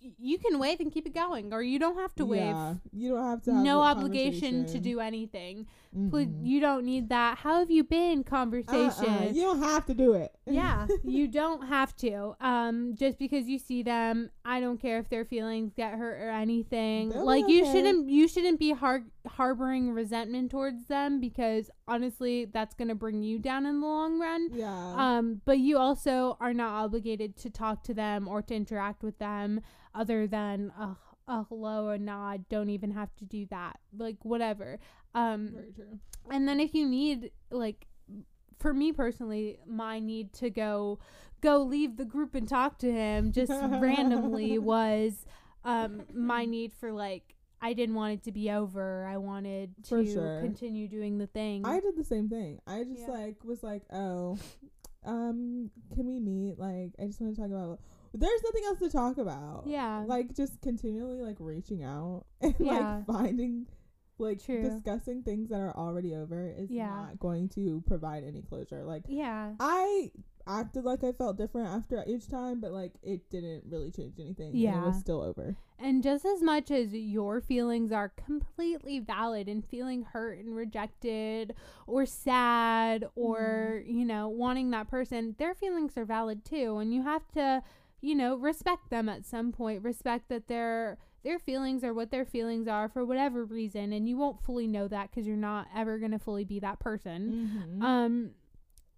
[0.00, 2.40] You can wave and keep it going, or you don't have to wave.
[2.40, 3.54] yeah, you don't have to.
[3.54, 5.66] Have No obligation to do anything.
[5.96, 6.46] Mhm.
[6.46, 7.38] you don't need that.
[7.38, 8.22] How have you been?
[8.24, 9.04] Conversation.
[9.08, 10.36] Uh-uh, You don't have to do it.
[10.46, 12.34] yeah, you don't have to.
[12.40, 16.30] Um, just because you see them, I don't care if their feelings get hurt or
[16.30, 17.10] anything.
[17.10, 22.74] They'll like you shouldn't, you shouldn't be har- harboring resentment towards them because honestly, that's
[22.74, 24.48] gonna bring you down in the long run.
[24.52, 24.94] yeah.
[24.96, 29.18] Um, but you also are not obligated to talk to them or to interact with
[29.18, 29.60] them
[29.94, 30.96] other than a,
[31.26, 32.48] a hello, a nod.
[32.48, 33.78] Don't even have to do that.
[33.96, 34.78] Like whatever.
[35.14, 35.98] Um, Very true.
[36.30, 37.86] and then if you need like
[38.58, 40.98] for me personally my need to go
[41.40, 45.24] go leave the group and talk to him just randomly was
[45.64, 49.04] um my need for like I didn't want it to be over.
[49.04, 50.40] I wanted to sure.
[50.42, 51.66] continue doing the thing.
[51.66, 52.60] I did the same thing.
[52.68, 53.08] I just Yeah.
[53.14, 54.38] like was like, oh,
[55.04, 56.56] um, can we meet?
[56.56, 57.80] Like, I just want to talk about.
[58.14, 59.64] There's nothing else to talk about.
[59.66, 60.04] yeah.
[60.06, 62.98] Like just continually like reaching out and Yeah.
[62.98, 63.66] like finding
[64.18, 64.62] like True.
[64.62, 66.88] discussing things that are already over is Yeah.
[66.88, 68.84] not going to provide any closure.
[68.84, 69.52] Like yeah.
[69.60, 70.10] I
[70.46, 74.52] acted like I felt different after each time, but like it didn't really change anything.
[74.54, 75.56] Yeah, it was still over.
[75.78, 81.54] And just as much as your feelings are completely valid and feeling hurt and rejected
[81.86, 83.98] or sad or, mm-hmm.
[83.98, 86.78] you know, wanting that person, their feelings are valid too.
[86.78, 87.62] And you have to
[88.00, 89.82] you know, respect them at some point.
[89.82, 94.16] Respect that their their feelings are what their feelings are for whatever reason, and you
[94.16, 97.78] won't fully know that because you're not ever gonna fully be that person.
[97.80, 97.82] Mhm.
[97.82, 98.30] Um,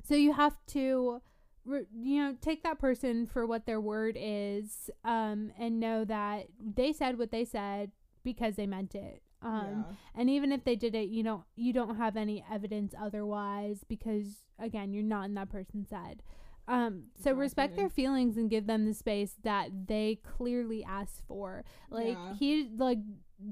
[0.02, 1.20] so you have to,
[1.64, 6.48] re- you know, take that person for what their word is, um, and know that
[6.58, 7.90] they said what they said
[8.22, 9.22] because they meant it.
[9.42, 9.94] Um, yeah.
[10.20, 14.44] and even if they did it, you don't you don't have any evidence otherwise because
[14.58, 16.22] again, you're not in that person's head.
[16.70, 21.64] Um, so respect their feelings and give them the space that they clearly asked for.
[21.90, 22.34] Like Yeah.
[22.34, 22.98] he like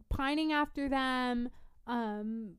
[0.08, 1.48] pining after them,
[1.86, 2.54] um,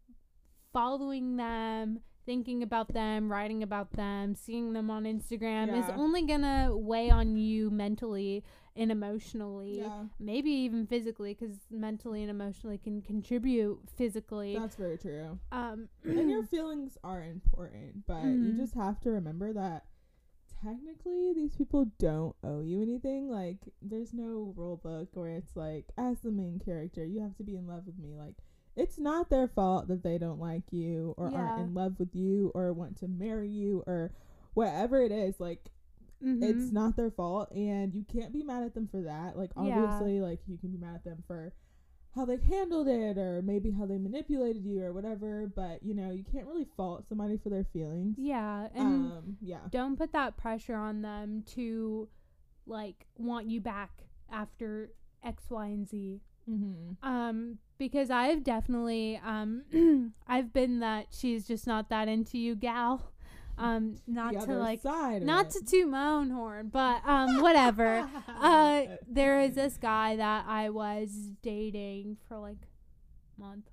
[0.74, 6.76] following them, thinking about them, writing about them, seeing them on Instagram is only gonna
[6.76, 8.44] weigh on you mentally
[8.76, 10.06] and emotionally Yeah.
[10.20, 15.40] maybe even physically because mentally and emotionally can contribute physically That's very true.
[15.52, 18.58] um and your feelings are important, but you Mhm.
[18.58, 19.86] just have to remember that
[20.64, 23.30] technically these people don't owe you anything.
[23.30, 27.44] Like, there's no rule book where it's like, as the main character, you have to
[27.44, 28.16] be in love with me.
[28.16, 28.36] Like,
[28.76, 31.38] it's not their fault that they don't like you or Yeah.
[31.38, 34.12] aren't in love with you or want to marry you or
[34.54, 35.40] whatever it is.
[35.40, 35.70] Like,
[36.24, 36.44] mhm.
[36.44, 39.86] it's not their fault and you can't be mad at them for that like Yeah.
[39.86, 41.54] obviously like you can be mad at them for
[42.16, 46.12] how they handled it or maybe how they manipulated you or whatever but you know
[46.12, 48.16] you can't really fault somebody for their feelings.
[48.18, 49.60] Yeah and um yeah.
[49.70, 52.08] don't put that pressure on them to
[52.66, 53.92] like want you back
[54.32, 54.92] after
[55.24, 56.22] x y and z.
[56.50, 57.08] Mm-hmm.
[57.08, 63.12] um because i've definitely um i've been that she's just not that into you gal
[63.60, 68.84] um not the to like not to toot my own horn but um whatever uh
[69.08, 71.10] there is this guy that I was
[71.44, 72.58] dating for like
[73.38, 73.70] a month.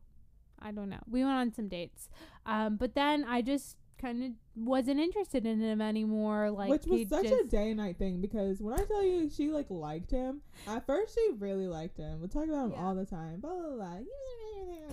[0.61, 1.01] I don't know.
[1.09, 2.09] We went on some dates.
[2.45, 7.09] Um but then I just kind of wasn't interested in him anymore like which was
[7.09, 10.41] such a day and night thing because when I tell you she like liked him,
[10.67, 12.21] at first she really liked him.
[12.21, 12.83] We talk about him Yeah.
[12.85, 13.41] all the time.
[13.41, 13.97] Blah blah blah.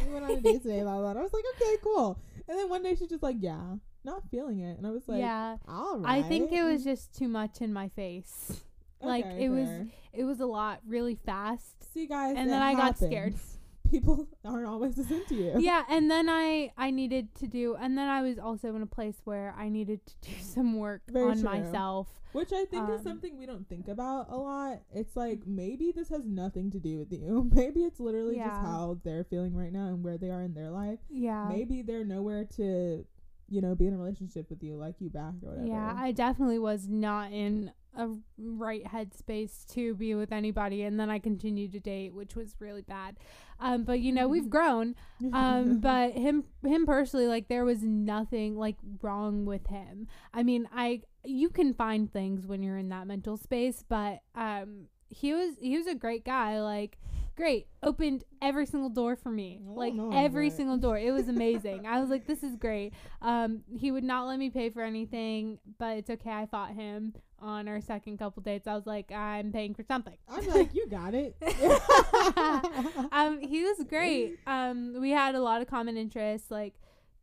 [0.08, 0.82] We went on a date today.
[0.82, 1.14] Blah blah.
[1.14, 1.22] blah.
[1.22, 2.18] I was like, okay, cool.
[2.48, 5.20] And then one day she's just like, yeah, not feeling it, and I was like,
[5.20, 5.58] yeah.
[5.68, 6.24] all right.
[6.26, 8.62] I think it was just too much in my face.
[9.02, 11.92] like, Okay, it was- It was a lot really fast.
[11.94, 13.34] See, guys, and then I got scared.
[13.90, 15.54] People aren't always as into you.
[15.60, 18.88] yeah, and then I I needed to do and then I was also in a
[18.88, 21.44] place where I needed to do some work Very on true.
[21.50, 22.08] myself.
[22.32, 24.82] Which I think is Um, something we don't think about a lot.
[24.96, 27.48] It's like maybe this has nothing to do with you.
[27.54, 30.72] Maybe it's literally just how they're feeling right now and where they are in their
[30.72, 30.98] life.
[31.12, 31.46] Yeah.
[31.50, 33.06] Maybe they're nowhere to,
[33.50, 35.68] you know, be in a relationship with you, like you back or whatever.
[35.68, 41.10] Yeah, I definitely was not in a right headspace to be with anybody, and then
[41.10, 43.18] I continued to date, which was really bad.
[43.60, 44.96] Um, but you know, we've grown.
[45.32, 50.08] Um, but him, him personally, like there was nothing like wrong with him.
[50.34, 54.88] I mean, I you can find things when you're in that mental space, but um,
[55.10, 56.60] he was he was a great guy.
[56.62, 56.98] Like
[57.36, 60.98] great, opened every single door for me, Oh, like no, every but- single door.
[60.98, 61.86] It was amazing.
[61.88, 62.94] I was like, this is great.
[63.22, 66.32] Um, he would not let me pay for anything, but it's okay.
[66.32, 68.68] I fought him on our second couple dates.
[68.68, 70.16] I was like, I'm paying for something.
[70.30, 71.36] I'm like, you got it.
[73.12, 74.38] um, he was great.
[74.48, 76.76] Um, we had a lot of common interests, like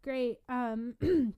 [0.02, 0.38] great.
[0.48, 0.94] Um,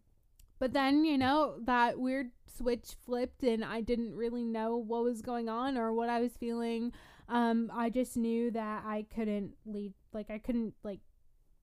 [0.59, 5.23] but then you know that weird switch flipped, and I didn't really know what was
[5.23, 6.93] going on or what I was feeling.
[7.33, 11.01] Um, I just knew that I couldn't lead, like I couldn't like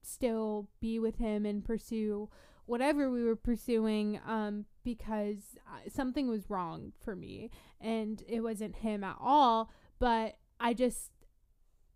[0.02, 2.28] still be with him and pursue
[2.66, 8.76] whatever we were pursuing um because uh, something was wrong for me and it wasn't
[8.76, 11.10] him at all but i just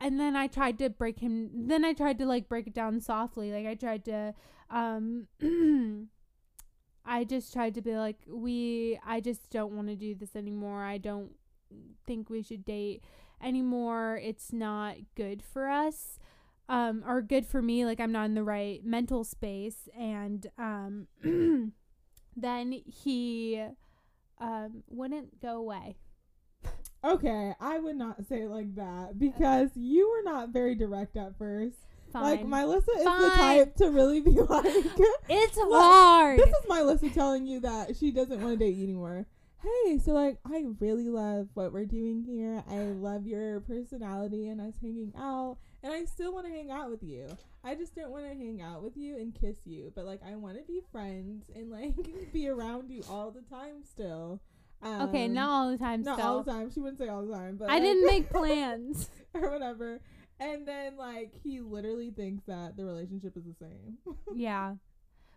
[0.01, 3.01] and then i tried to break him then i tried to like break it down
[3.01, 4.35] softly like i tried to
[4.69, 5.27] um
[7.07, 10.83] i just tried to be like we i just don't want to do this anymore.
[10.83, 11.33] I don't
[12.07, 13.03] think we should date
[13.45, 14.21] anymore.
[14.23, 16.19] It's not good for us
[16.67, 19.89] um or good for me like i'm not in the right mental space.
[19.99, 21.09] And um
[22.37, 23.63] then he
[24.41, 25.97] um wouldn't go away.
[27.05, 31.37] Okay, I would not say it like that because you were not very direct at
[31.37, 31.77] first.
[32.11, 32.23] fine.
[32.23, 34.65] Like, Melissa is the type to really be like,
[35.29, 36.39] it's Look, hard.
[36.39, 39.27] this is Melissa telling you that she doesn't want to date you anymore.
[39.65, 42.63] Hey, so like I really love what we're doing here.
[42.69, 46.91] I love your personality and us hanging out, and I still want to hang out
[46.91, 47.27] with you.
[47.63, 50.37] I just don't want to hang out with you and kiss you, but like I
[50.37, 51.95] want to be friends and like
[52.33, 54.41] be around you all the time still.
[54.83, 56.71] Um, okay not all the time not still all the time.
[56.71, 60.01] She wouldn't say all the time, but i like- didn't make plans or whatever.
[60.41, 63.97] And then like he literally thinks that the relationship is the same.
[64.35, 64.75] yeah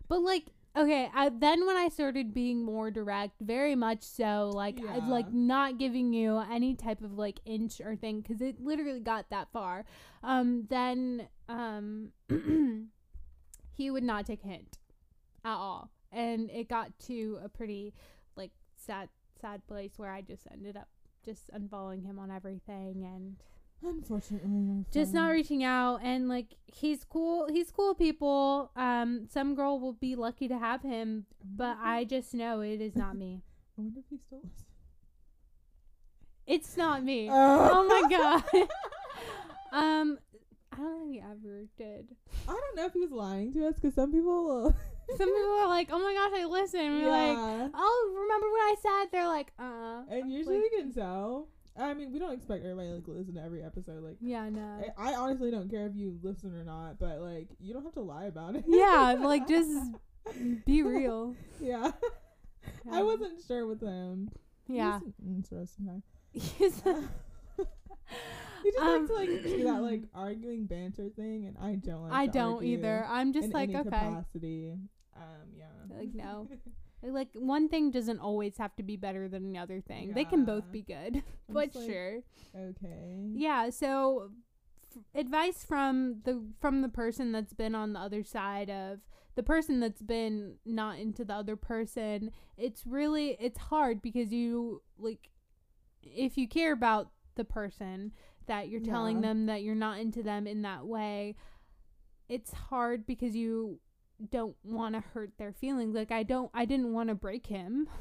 [0.08, 0.46] but like
[0.78, 5.32] okay, I, then when I started being more direct, very much so, like I- like
[5.32, 9.48] not giving you any type of like inch or thing because it literally got that
[9.52, 9.84] far.
[10.22, 12.12] Um, then um,
[13.76, 14.78] he would not take a hint
[15.44, 17.94] at all, and it got to a pretty
[18.36, 19.08] like sad
[19.40, 20.88] sad place where I just ended up
[21.24, 23.36] just unfollowing him on everything and
[23.82, 28.72] Unfortunately, just not reaching out and like he's cool he's cool people.
[28.74, 32.96] Um some girl will be lucky to have him but i just know it is
[32.96, 33.42] not me.
[33.78, 34.64] I wonder if he still listens.
[36.46, 37.28] it's not me.
[37.28, 37.32] Uh.
[37.34, 38.44] oh my god.
[39.70, 40.18] Um
[40.72, 42.08] i don't think he ever did.
[42.48, 44.74] I don't know if he was lying to us because some people
[45.16, 47.02] some people are like oh my gosh i listen.
[47.02, 47.68] We're like yeah.
[47.74, 49.12] oh remember what i said.
[49.12, 50.02] They're like uh.
[50.10, 51.48] And usually like- we can tell.
[51.78, 54.02] I mean, we don't expect everybody like to listen to every episode.
[54.02, 57.48] Like, yeah no I, I honestly don't care if you listen or not, but like,
[57.60, 58.64] you don't have to lie about it.
[58.66, 59.70] yeah like just
[60.66, 61.92] be real yeah.
[62.90, 64.28] I Um, wasn't sure with him.
[64.66, 66.02] yeah He's interesting guy.
[66.32, 66.82] He's-
[68.62, 72.02] he just Um, likes to like do that like arguing banter thing, and I don't
[72.04, 72.12] like.
[72.12, 74.72] i don't either i'm just in like any okay Capacity.
[75.16, 75.22] Um.
[75.56, 75.64] Yeah.
[75.96, 76.48] Like, no.
[77.02, 80.12] Like one thing doesn't always have to be better than the other thing.
[80.14, 82.18] They can both be good, but like, sure.
[82.56, 83.30] Okay.
[83.34, 83.70] Yeah.
[83.70, 84.30] So,
[84.96, 88.98] f- advice from the from the person that's been on the other side of
[89.36, 92.32] the person that's been not into the other person.
[92.56, 95.30] It's really it's hard because you like
[96.02, 98.10] if you care about the person
[98.46, 99.28] that you're telling Yeah.
[99.28, 101.36] them that you're not into them in that way.
[102.28, 103.78] It's hard because you
[104.30, 105.94] don't want to hurt their feelings.
[105.94, 107.88] Like I don't I didn't want to break him.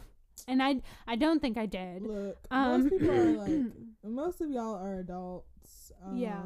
[0.48, 2.04] And I I don't think I did.
[2.04, 3.64] Look, Um, most people are like,
[4.04, 5.92] most of y'all are adults.
[6.06, 6.42] Um, Yeah.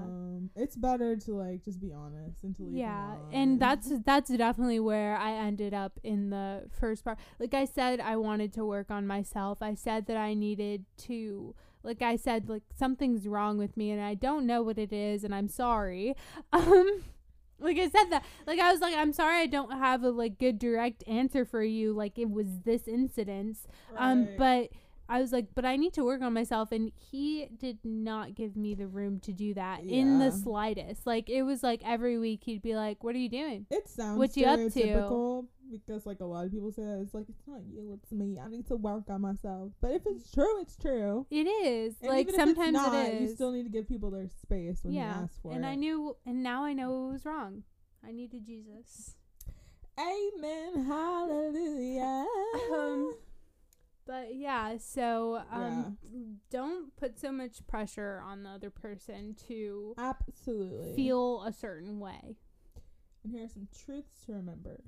[0.55, 2.77] It's better to like just be honest and to leave.
[2.77, 7.65] yeah and that's that's definitely where i ended up in the first part like i
[7.65, 11.53] said i wanted to work on myself i said that i needed to
[11.83, 15.23] like i said like something's wrong with me and i don't know what it is
[15.25, 16.15] and i'm sorry
[16.53, 17.03] um
[17.61, 20.37] like i said that like i was like i'm sorry i don't have a like
[20.39, 23.57] good direct answer for you like it was this incident.
[23.97, 24.69] Um but
[25.11, 26.71] I was like, but I need to work on myself.
[26.71, 31.05] And he did not give me the room to do that in the slightest.
[31.05, 33.65] Like, it was like every week he'd be like, What are you doing?
[33.69, 35.47] it sounds what you up to?
[35.71, 38.37] because like a lot of people say that it's like it's not you, it's me.
[38.43, 39.71] I need to work on myself.
[39.81, 41.25] But if it's true, it's true.
[41.29, 41.95] It is.
[42.01, 43.21] And like, even if it's sometimes not, it is.
[43.21, 45.13] You still need to give people their space when yeah.
[45.13, 45.67] they ask for and it.
[45.67, 47.63] I knew, and now I know it was wrong.
[48.05, 49.15] I needed Jesus.
[49.99, 50.85] Amen.
[50.85, 52.25] Hallelujah.
[52.73, 53.13] Um,
[54.11, 55.97] But yeah, so um,
[56.49, 60.93] don't put so much pressure on the other person to Absolutely.
[60.97, 62.35] feel a certain way.
[63.23, 64.81] And here are some truths to remember.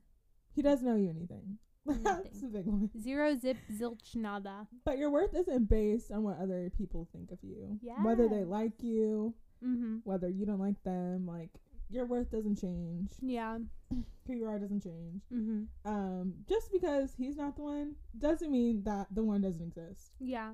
[0.53, 1.57] He doesn't know you anything.
[2.03, 2.89] That's the big one.
[3.01, 4.67] Zero zip zilch nada.
[4.83, 7.79] But your worth isn't based on what other people think of you.
[7.81, 8.03] Yeah.
[8.03, 9.99] Whether they like you, Mm-hmm.
[10.03, 11.51] whether you don't like them, like
[11.93, 13.11] your worth doesn't change.
[13.21, 13.57] Yeah.
[14.27, 15.21] Who you are doesn't change.
[15.33, 15.63] Mm-hmm.
[15.85, 20.11] Um, just because he's not the one doesn't mean that the one doesn't exist.
[20.19, 20.51] Yeah.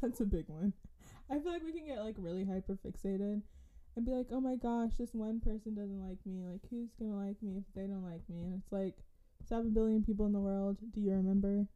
[0.00, 0.74] That's a big one.
[1.30, 3.42] I feel like we can get like really hyper fixated
[3.96, 6.44] and be like, oh my gosh, this one person doesn't like me.
[6.44, 8.44] Like, who's gonna like me if they don't like me?
[8.44, 8.94] And it's like,
[9.46, 10.78] seven billion people in the world.
[10.92, 11.66] Do you remember?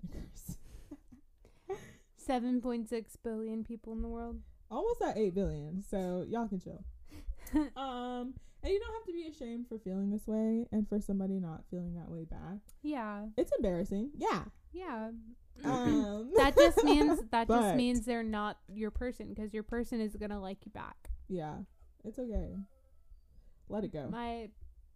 [0.00, 0.58] Snickers.
[2.28, 4.40] 7.6 billion people in the world.
[4.70, 5.82] Almost at eight billion.
[5.88, 6.84] So y'all can chill.
[7.76, 11.38] um, and you don't have to be ashamed for feeling this way and for somebody
[11.38, 12.58] not feeling that way back.
[12.82, 13.26] Yeah.
[13.36, 14.10] It's embarrassing.
[14.16, 14.44] Yeah.
[14.72, 15.10] Yeah.
[15.64, 20.16] Um, that just means that just means they're not your person because your person is
[20.16, 20.96] going to like you back.
[21.28, 21.58] Yeah,
[22.04, 22.56] it's okay.
[23.68, 24.08] Let it go.
[24.10, 24.48] My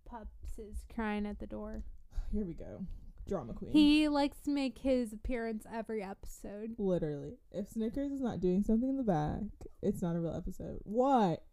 [0.04, 1.84] pups is crying at the door.
[2.32, 2.84] Here we go.
[3.28, 3.72] Drama queen.
[3.72, 6.74] He likes to make his appearance every episode.
[6.78, 7.34] Literally.
[7.52, 9.42] If Snickers is not doing something in the back,
[9.82, 10.78] it's not a real episode.
[10.82, 11.44] What?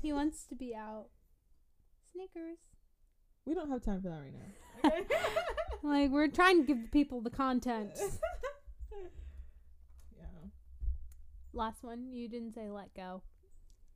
[0.00, 1.06] He wants to be out.
[2.12, 2.58] Snickers.
[3.44, 4.88] We don't have time for that right now.
[4.88, 5.04] Okay?
[5.82, 7.92] Like we're trying to give the people the content.
[10.14, 10.50] yeah.
[11.54, 13.22] Last one, you didn't say let go.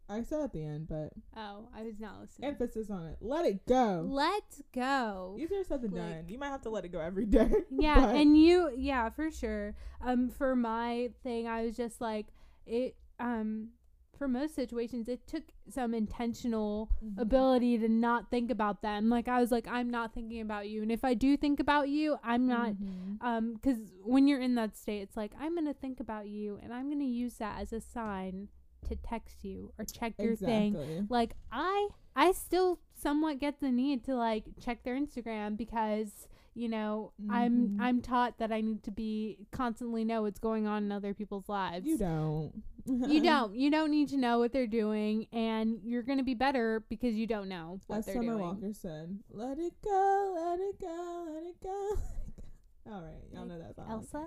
[0.08, 2.48] I said at the end, but Oh, I was not listening.
[2.50, 3.16] emphasis on it.
[3.20, 4.04] Let it go.
[4.06, 5.36] Let go.
[5.38, 6.24] Easier said than Like- done.
[6.28, 7.50] You might have to let it go every day.
[7.70, 9.74] Yeah, and you yeah, for sure.
[10.02, 12.26] Um for my thing, I was just like
[12.66, 13.70] it um
[14.18, 17.18] for most situations it took some intentional Mhm.
[17.18, 19.08] ability to not think about them.
[19.08, 21.88] Like I was like I'm not thinking about you and if I do think about
[21.88, 23.16] you, I'm not Mhm.
[23.22, 26.58] um cuz when you're in that state, it's like I'm going to think about you
[26.62, 28.48] and I'm going to use that as a sign
[28.84, 30.72] to text you or check your thing.
[31.08, 36.68] Like I I still somewhat get the need to like check their Instagram because you
[36.68, 37.76] know I'm Mhm.
[37.80, 41.48] I'm taught that I need to be constantly know what's going on in other people's
[41.48, 41.86] lives.
[41.86, 42.62] You don't.
[42.86, 43.54] You don't.
[43.56, 47.26] You don't need to know what they're doing, and you're gonna be better because you
[47.26, 48.40] don't know what As they're Summer doing.
[48.44, 52.92] Walker said, "Let it go, let it go, let it go." Let it go.
[52.92, 53.86] All right, y'all know that song.
[53.90, 54.26] Elsa,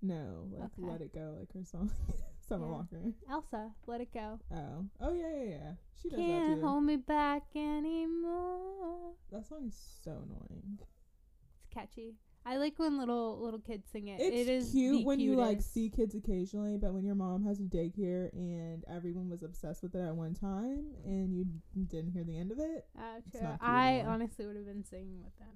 [0.00, 0.82] No, like Okay.
[0.90, 1.90] "Let It Go," like her song,
[2.48, 2.72] Summer Yeah.
[2.72, 3.12] Walker.
[3.30, 4.38] Elsa, let it go.
[4.54, 5.72] Oh, oh yeah, yeah, yeah.
[6.00, 6.66] She does Can't that too.
[6.66, 9.14] hold me back anymore.
[9.32, 10.78] That song is so annoying.
[10.80, 12.14] It's catchy.
[12.48, 14.20] I like when little little kids sing it.
[14.20, 17.58] It's it is cute when you like see kids occasionally, but when your mom has
[17.58, 21.44] a daycare and everyone was obsessed with it at one time and you
[21.88, 23.48] didn't hear the end of it, ah, it's true.
[23.60, 24.12] I anymore.
[24.12, 25.48] honestly would have been singing with them.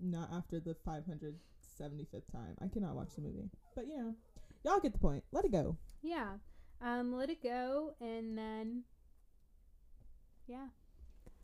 [0.00, 2.56] Not after the 575th time.
[2.60, 3.48] I cannot watch the movie.
[3.76, 4.14] But you know,
[4.64, 5.24] y'all get the point.
[5.32, 5.76] Let it go.
[6.02, 6.34] Yeah.
[6.80, 8.82] Um, let it go, and then
[10.46, 10.66] yeah.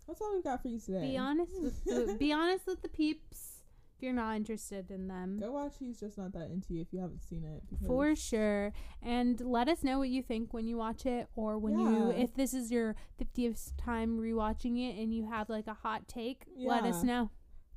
[0.06, 1.10] That's all we've got for you today.
[1.10, 3.58] Be honest with the, be honest with the peeps
[3.98, 5.38] if you're not interested in them.
[5.40, 7.62] Go watch He's Just Not That Into You if you haven't seen it.
[7.86, 8.72] For sure.
[9.02, 12.34] And let us know what you think when you watch it or when you if
[12.34, 16.70] this is your 50th time rewatching it and you have like a hot take, yeah.
[16.70, 17.30] let us know.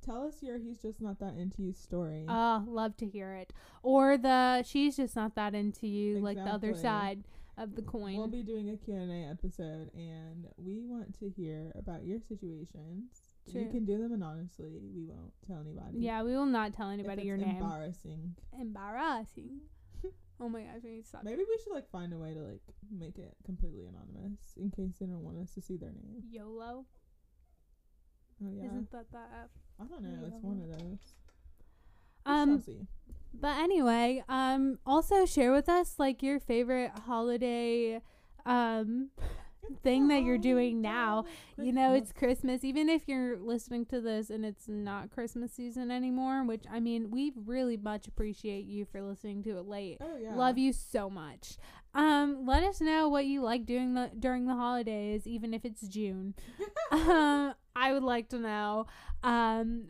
[0.04, 2.26] Tell us your He's Just Not That Into You story.
[2.28, 3.54] Oh, love to hear it.
[3.84, 7.24] Or the she's just not that into you like the other side
[7.58, 8.18] of the coin.
[8.18, 13.30] We'll be doing a Q&A episode and we want to hear about your situations.
[13.47, 14.80] You can do them anonymously.
[14.95, 15.97] We won't tell anybody.
[15.99, 17.58] yeah, we will not tell anybody your name.
[17.62, 18.36] embarrassing.
[18.60, 19.60] Embarrassing.
[20.39, 21.24] oh my gosh, we need to stop.
[21.24, 22.62] Maybe we should like find a way to like
[22.95, 26.24] make it completely anonymous in case they don't want us to see their name.
[26.30, 26.86] YOLO.
[28.43, 28.66] Oh yeah.
[28.66, 29.49] Isn't that that app?
[29.82, 30.27] I don't know.
[30.27, 30.99] It's one of those.
[32.25, 32.63] Um.
[33.34, 38.01] But anyway, um, also share with us like your favorite holiday
[38.45, 39.09] um
[39.84, 41.25] thing that you're doing now.
[41.57, 42.63] You know, it's Christmas.
[42.63, 47.11] Even if you're listening to this and it's not Christmas season anymore, which I mean,
[47.11, 49.97] we really much appreciate you for listening to it late.
[50.01, 50.36] Oh yeah.
[50.36, 51.57] Love you so much.
[51.93, 55.88] Um, let us know what you like doing the during the holidays, even if it's
[55.88, 56.34] June.
[56.91, 58.86] um, I would like to know.
[59.24, 59.84] Um,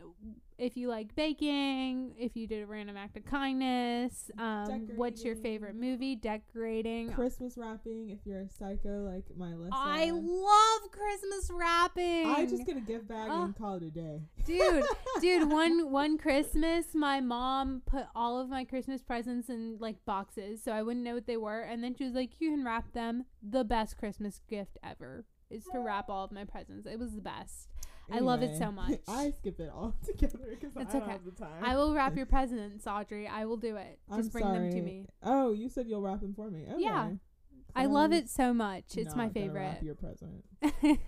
[0.58, 5.36] if you like baking, if you did a random act of kindness, um, what's your
[5.36, 6.16] favorite movie?
[6.16, 7.12] Decorating.
[7.14, 8.12] Christmas wrapping.
[8.12, 9.72] If you're a psycho like Melissa.
[9.74, 12.28] I love Christmas wrapping.
[12.28, 13.44] I just get a gift bag Oh.
[13.46, 14.22] and call it a day.
[14.46, 14.84] dude
[15.22, 20.62] dude one one christmas my mom put all of my christmas presents in like boxes
[20.64, 22.92] so i wouldn't know what they were and then she was like you can wrap
[22.94, 27.14] them the best christmas gift ever is to wrap all of my presents it was
[27.14, 27.68] the best
[28.14, 29.00] I love it so much.
[29.08, 31.12] I skip it all together because I don't okay.
[31.12, 31.64] have the time.
[31.64, 34.82] i will wrap your presents audrey i will do it I'm just bring them to
[34.82, 36.66] me Oh, you said you'll wrap them for me.
[36.70, 36.82] Okay.
[36.82, 37.12] Yeah.
[37.76, 40.44] i love it so much it's my favorite Wrap your present.
[40.64, 41.00] I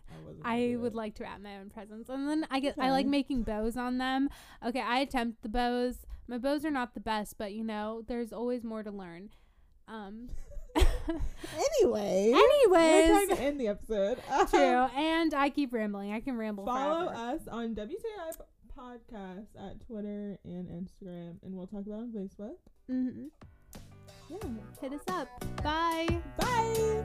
[0.45, 2.09] I would like to wrap my own presents.
[2.09, 4.29] And then I get I like making bows on them.
[4.65, 6.05] Okay, I attempt the bows.
[6.27, 9.29] My bows are not the best, but you know, there's always more to learn.
[9.87, 10.29] Um
[11.09, 12.31] anyway.
[12.33, 12.69] Anyways.
[12.69, 14.17] We're trying to end the episode.
[14.49, 14.59] True.
[14.95, 16.11] and I keep rambling.
[16.13, 17.21] I can ramble Follow forever.
[17.35, 18.37] us on WTI
[18.77, 21.37] Podcast at Twitter and Instagram.
[21.43, 22.55] And we'll talk about on Facebook.
[22.89, 23.25] Mm-hmm.
[24.29, 24.37] Yeah.
[24.81, 25.27] Hit us up.
[25.63, 26.07] Bye.
[26.37, 27.03] Bye.